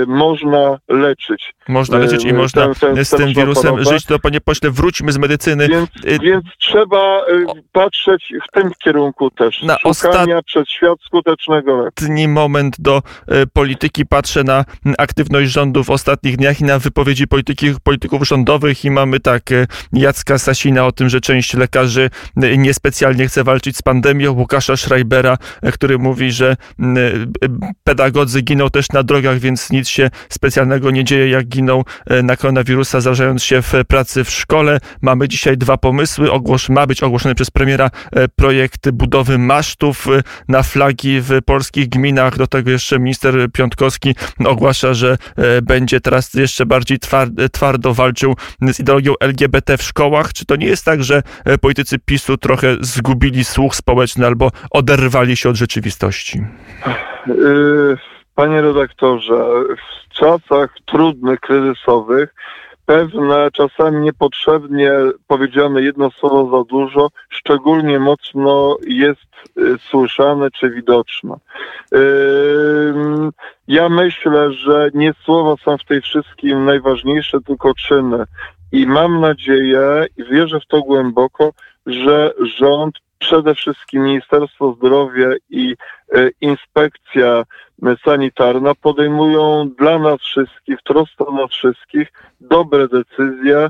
można 0.07 0.79
leczyć. 0.89 1.55
Można 1.69 1.99
leczyć 1.99 2.25
i 2.25 2.29
y, 2.29 2.33
można 2.35 2.75
ten, 2.75 2.95
ten, 2.95 3.05
z 3.05 3.11
tym 3.11 3.35
wirusem 3.35 3.71
chorobę. 3.71 3.91
żyć. 3.91 4.07
To 4.07 4.19
panie 4.19 4.41
pośle, 4.41 4.71
wróćmy 4.71 5.13
z 5.13 5.19
medycyny. 5.19 5.69
Więc, 5.69 5.91
y, 6.05 6.19
więc 6.19 6.45
trzeba 6.59 7.23
patrzeć 7.73 8.33
w 8.49 8.53
tym 8.53 8.71
kierunku 8.85 9.31
też. 9.31 9.63
Na 9.63 9.79
Szukania 9.79 10.43
przez 10.43 10.69
świat 10.69 10.99
skutecznego 11.07 11.77
leku. 11.77 11.93
Ostatni 11.97 12.29
moment 12.29 12.77
do 12.79 13.03
polityki. 13.53 14.07
Patrzę 14.07 14.45
na 14.45 14.65
aktywność 14.99 15.53
rządu 15.53 15.85
w 15.85 15.91
ostatnich 15.91 16.37
dniach 16.37 16.61
i 16.61 16.65
na 16.65 16.79
wypowiedzi 16.79 17.27
polityki, 17.29 17.67
polityków 17.85 18.29
rządowych 18.29 18.85
i 18.85 18.91
mamy 18.91 19.21
tak 19.21 19.43
Jacka 19.93 20.39
Sasina 20.39 20.87
o 20.87 20.93
tym, 20.93 21.09
że 21.09 21.21
część 21.21 21.55
lekarzy 21.55 22.11
niespecjalnie 22.37 23.27
chce 23.27 23.45
walczyć 23.45 23.77
z 23.77 23.83
pandemią. 23.83 24.33
Łukasza 24.33 24.77
Schreibera, 24.77 25.37
który 25.73 25.99
mówi, 25.99 26.33
że 26.33 26.57
pedagodzy 27.85 28.43
giną 28.43 28.71
też 28.71 28.89
na 28.93 29.03
drogach, 29.03 29.39
więc 29.39 29.66
nic 29.71 29.89
się 29.89 30.11
specjalnego 30.29 30.91
nie 30.91 31.05
dzieje, 31.05 31.29
jak 31.29 31.47
giną 31.47 31.83
e, 32.07 32.23
na 32.23 32.37
koronawirusa, 32.37 33.01
zarażając 33.01 33.43
się 33.43 33.63
w 33.63 33.73
pracy 33.89 34.25
w 34.25 34.31
szkole. 34.31 34.79
Mamy 35.03 35.29
dzisiaj 35.29 35.57
dwa 35.57 35.77
pomysły. 35.77 36.33
Ogłosz, 36.33 36.69
ma 36.69 36.87
być 36.87 37.03
ogłoszony 37.03 37.35
przez 37.35 37.51
premiera 37.51 37.91
e, 38.13 38.29
projekt 38.29 38.91
budowy 38.91 39.39
masztów 39.39 40.07
e, 40.09 40.23
na 40.49 40.63
flagi 40.63 41.21
w 41.21 41.43
polskich 41.45 41.89
gminach. 41.89 42.37
Do 42.37 42.47
tego 42.47 42.71
jeszcze 42.71 42.99
minister 42.99 43.35
Piątkowski 43.53 44.15
ogłasza, 44.47 44.95
że 44.95 45.19
będzie 45.63 46.01
teraz 46.01 46.35
jeszcze 46.35 46.67
bardziej 46.67 46.99
twardo 47.53 47.95
walczył 47.95 48.37
z 48.63 48.81
ideologią 48.81 49.15
LGBT 49.21 49.77
w 49.77 49.83
szkołach. 49.83 50.33
Czy 50.33 50.47
to 50.47 50.57
nie 50.57 50.67
jest 50.67 50.85
tak, 50.85 51.05
że 51.05 51.23
politycy 51.61 51.99
PiSu 51.99 52.37
trochę 52.37 52.77
zgubili 52.81 53.45
słuch 53.45 53.75
społeczny 53.75 54.27
albo 54.27 54.51
oderwali 54.71 55.37
się 55.37 55.49
od 55.49 55.57
rzeczywistości? 55.57 56.43
Y, 57.29 58.16
panie 58.37 58.61
redaktorze, 58.61 59.45
w 59.77 60.15
czasach 60.15 60.77
trudnych, 60.85 61.41
kryzysowych, 61.41 62.35
pewne, 62.87 63.49
czasami 63.53 64.01
niepotrzebnie 64.01 64.91
powiedziane 65.27 65.83
jedno 65.83 66.11
słowo 66.11 66.59
za 66.59 66.65
dużo, 66.65 67.09
szczególnie 67.29 67.99
mocno 67.99 68.77
jest 68.87 69.27
y, 69.59 69.79
słyszane 69.91 70.51
czy 70.51 70.71
widoczne. 70.71 71.37
Ja 73.69 73.89
myślę, 73.89 74.53
że 74.53 74.91
nie 74.95 75.13
słowa 75.25 75.55
są 75.65 75.79
w 75.79 75.85
tej 75.85 76.01
wszystkim 76.01 76.65
najważniejsze, 76.65 77.39
tylko 77.41 77.75
czyny. 77.75 78.25
I 78.73 78.87
mam 78.87 79.21
nadzieję 79.21 80.07
i 80.17 80.25
wierzę 80.25 80.61
w 80.61 80.67
to 80.67 80.83
głęboko, 80.83 81.51
że 81.87 82.33
rząd 82.59 82.95
przede 83.19 83.55
wszystkim 83.55 84.03
Ministerstwo 84.03 84.73
Zdrowia 84.73 85.29
i 85.51 85.75
e, 86.15 86.29
Inspekcja 86.41 87.45
Sanitarna 88.05 88.75
podejmują 88.75 89.71
dla 89.79 89.99
nas 89.99 90.21
wszystkich, 90.21 90.79
troską 90.85 91.37
nas 91.37 91.51
wszystkich, 91.51 92.13
dobre 92.41 92.89
decyzje, 92.89 93.59
e, 93.59 93.69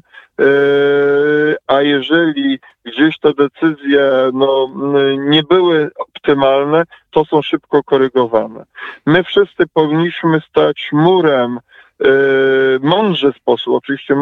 a 1.66 1.82
jeżeli 1.82 2.59
gdzieś 2.85 3.18
te 3.18 3.35
decyzje 3.35 4.30
no, 4.32 4.70
nie 5.18 5.42
były 5.42 5.90
optymalne, 5.98 6.85
to 7.11 7.24
są 7.24 7.42
szybko 7.42 7.82
korygowane. 7.82 8.64
My 9.06 9.24
wszyscy 9.24 9.64
powinniśmy 9.72 10.40
stać 10.48 10.88
murem, 10.92 11.59
e, 11.59 12.09
mądrze 12.80 13.32
sposób, 13.32 13.74
oczywiście 13.74 14.14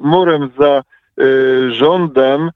murem 0.00 0.50
za 0.58 0.82
rządem, 1.70 2.50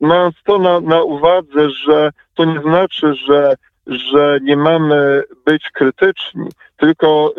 mając 0.00 0.34
to 0.44 0.58
na, 0.58 0.80
na 0.80 1.02
uwadze, 1.02 1.70
że 1.70 2.10
to 2.34 2.44
nie 2.44 2.60
znaczy, 2.60 3.14
że, 3.14 3.54
że 3.86 4.38
nie 4.42 4.56
mamy 4.56 5.22
być 5.46 5.70
krytyczni, 5.70 6.48
tylko 6.76 7.34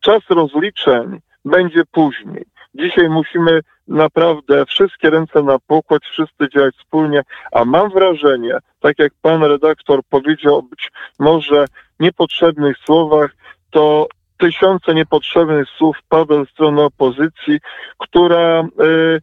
czas 0.00 0.22
rozliczeń 0.30 1.20
będzie 1.44 1.82
później. 1.92 2.44
Dzisiaj 2.74 3.08
musimy 3.08 3.60
naprawdę 3.88 4.66
wszystkie 4.66 5.10
ręce 5.10 5.42
na 5.42 5.58
pokład, 5.58 6.02
wszyscy 6.04 6.48
działać 6.54 6.74
wspólnie, 6.76 7.22
a 7.52 7.64
mam 7.64 7.90
wrażenie, 7.90 8.58
tak 8.80 8.98
jak 8.98 9.12
pan 9.22 9.42
redaktor 9.44 10.00
powiedział, 10.10 10.62
być 10.62 10.90
może 11.18 11.64
niepotrzebnych 12.00 12.76
słowach, 12.78 13.30
to 13.70 14.08
tysiące 14.38 14.94
niepotrzebnych 14.94 15.68
słów 15.68 15.96
padło 16.08 16.44
ze 16.44 16.50
strony 16.50 16.82
opozycji, 16.82 17.60
która 17.98 18.60
y, 18.60 18.84
y, 18.84 19.20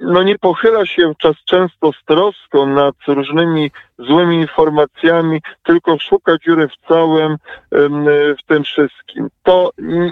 no 0.00 0.22
nie 0.22 0.38
pochyla 0.38 0.86
się 0.86 1.12
czas 1.18 1.36
często 1.44 1.92
z 1.92 2.04
troską 2.04 2.66
nad 2.66 2.94
różnymi 3.06 3.70
złymi 3.98 4.36
informacjami, 4.36 5.40
tylko 5.62 5.98
szuka 5.98 6.32
dziury 6.44 6.68
w 6.68 6.88
całym, 6.88 7.36
w 8.38 8.42
tym 8.46 8.64
wszystkim. 8.64 9.28
To 9.42 9.70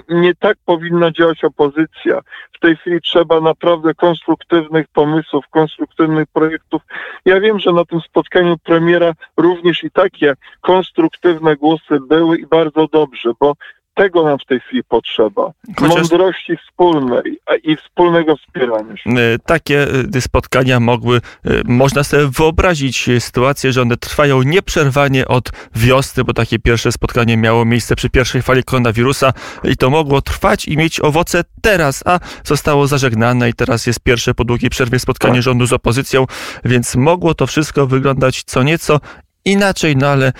nie 0.09 0.35
tak 0.35 0.57
powinna 0.65 1.11
działać 1.11 1.43
opozycja. 1.43 2.21
W 2.53 2.59
tej 2.59 2.75
chwili 2.75 3.01
trzeba 3.01 3.41
naprawdę 3.41 3.93
konstruktywnych 3.93 4.87
pomysłów, 4.87 5.45
konstruktywnych 5.49 6.27
projektów. 6.33 6.81
Ja 7.25 7.39
wiem, 7.39 7.59
że 7.59 7.71
na 7.71 7.85
tym 7.85 8.01
spotkaniu 8.01 8.57
premiera 8.57 9.13
również 9.37 9.83
i 9.83 9.91
takie 9.91 10.33
konstruktywne 10.61 11.55
głosy 11.55 11.99
były 12.09 12.37
i 12.37 12.47
bardzo 12.47 12.87
dobrze, 12.87 13.31
bo 13.39 13.53
tego 13.99 14.23
nam 14.23 14.39
w 14.39 14.45
tej 14.45 14.59
chwili 14.59 14.83
potrzeba. 14.83 15.51
Chociaż... 15.79 15.97
Mądrości 15.97 16.57
wspólnej 16.57 17.39
i 17.63 17.75
wspólnego 17.75 18.35
wspierania 18.37 18.97
się. 18.97 19.09
E, 19.09 19.39
takie 19.45 19.87
e, 20.15 20.21
spotkania 20.21 20.79
mogły, 20.79 21.17
e, 21.17 21.21
można 21.65 22.03
sobie 22.03 22.27
wyobrazić 22.27 23.09
sytuację, 23.19 23.71
że 23.71 23.81
one 23.81 23.97
trwają 23.97 24.41
nieprzerwanie 24.41 25.27
od 25.27 25.51
wiosny, 25.75 26.23
bo 26.23 26.33
takie 26.33 26.59
pierwsze 26.59 26.91
spotkanie 26.91 27.37
miało 27.37 27.65
miejsce 27.65 27.95
przy 27.95 28.09
pierwszej 28.09 28.41
fali 28.41 28.63
koronawirusa 28.63 29.33
i 29.63 29.77
to 29.77 29.89
mogło 29.89 30.21
trwać 30.21 30.67
i 30.67 30.77
mieć 30.77 30.99
owoce 30.99 31.43
teraz, 31.61 32.03
a 32.05 32.19
zostało 32.43 32.87
zażegnane 32.87 33.49
i 33.49 33.53
teraz 33.53 33.87
jest 33.87 33.99
pierwsze 33.99 34.33
po 34.33 34.43
długiej 34.43 34.69
przerwie 34.69 34.99
spotkanie 34.99 35.33
tak. 35.33 35.43
rządu 35.43 35.65
z 35.65 35.73
opozycją, 35.73 36.25
więc 36.65 36.95
mogło 36.95 37.33
to 37.33 37.47
wszystko 37.47 37.87
wyglądać 37.87 38.43
co 38.43 38.63
nieco 38.63 38.99
inaczej, 39.45 39.95
no 39.95 40.07
ale 40.07 40.27
e, 40.27 40.31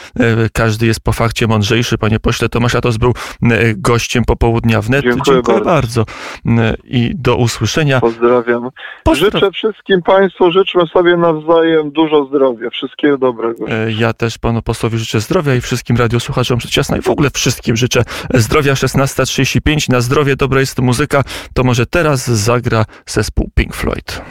każdy 0.54 0.86
jest 0.86 1.00
po 1.00 1.14
fakcie 1.14 1.48
mądrzejszy. 1.48 1.98
Panie 1.98 2.20
pośle, 2.20 2.50
Tomasz 2.50 2.76
Atos 2.76 2.98
był 2.98 3.14
e, 3.44 3.74
gościem 3.76 4.26
popołudnia 4.26 4.82
wnet. 4.82 5.04
Dziękuję, 5.04 5.36
Dziękuję 5.36 5.62
bardzo. 5.62 6.06
bardzo. 6.06 6.64
E, 6.64 6.76
I 6.84 7.12
do 7.16 7.36
usłyszenia. 7.36 8.02
Pozdrawiam. 8.02 8.70
Życzę 9.14 9.52
wszystkim 9.52 10.02
Państwu, 10.02 10.52
życzmy 10.52 10.88
sobie 10.88 11.18
nawzajem 11.18 11.92
dużo 11.92 12.26
zdrowia. 12.26 12.70
Wszystkiego 12.70 13.18
dobrego. 13.18 13.66
Ja 13.98 14.14
też 14.14 14.38
Panu 14.38 14.62
posłowi 14.62 14.98
życzę 14.98 15.20
zdrowia 15.20 15.56
i 15.56 15.62
wszystkim 15.62 15.98
radiosłuchaczom 15.98 16.60
przedciasna 16.60 16.98
i 16.98 17.02
w 17.02 17.10
ogóle 17.10 17.30
wszystkim 17.30 17.76
życzę 17.76 18.04
zdrowia. 18.34 18.74
16.35 18.74 19.90
na 19.90 20.02
zdrowie, 20.02 20.36
dobra 20.36 20.60
jest 20.60 20.80
muzyka. 20.80 21.24
To 21.54 21.64
może 21.64 21.86
teraz 21.86 22.28
zagra 22.28 22.86
zespół 23.06 23.50
Pink 23.56 23.76
Floyd. 23.76 24.22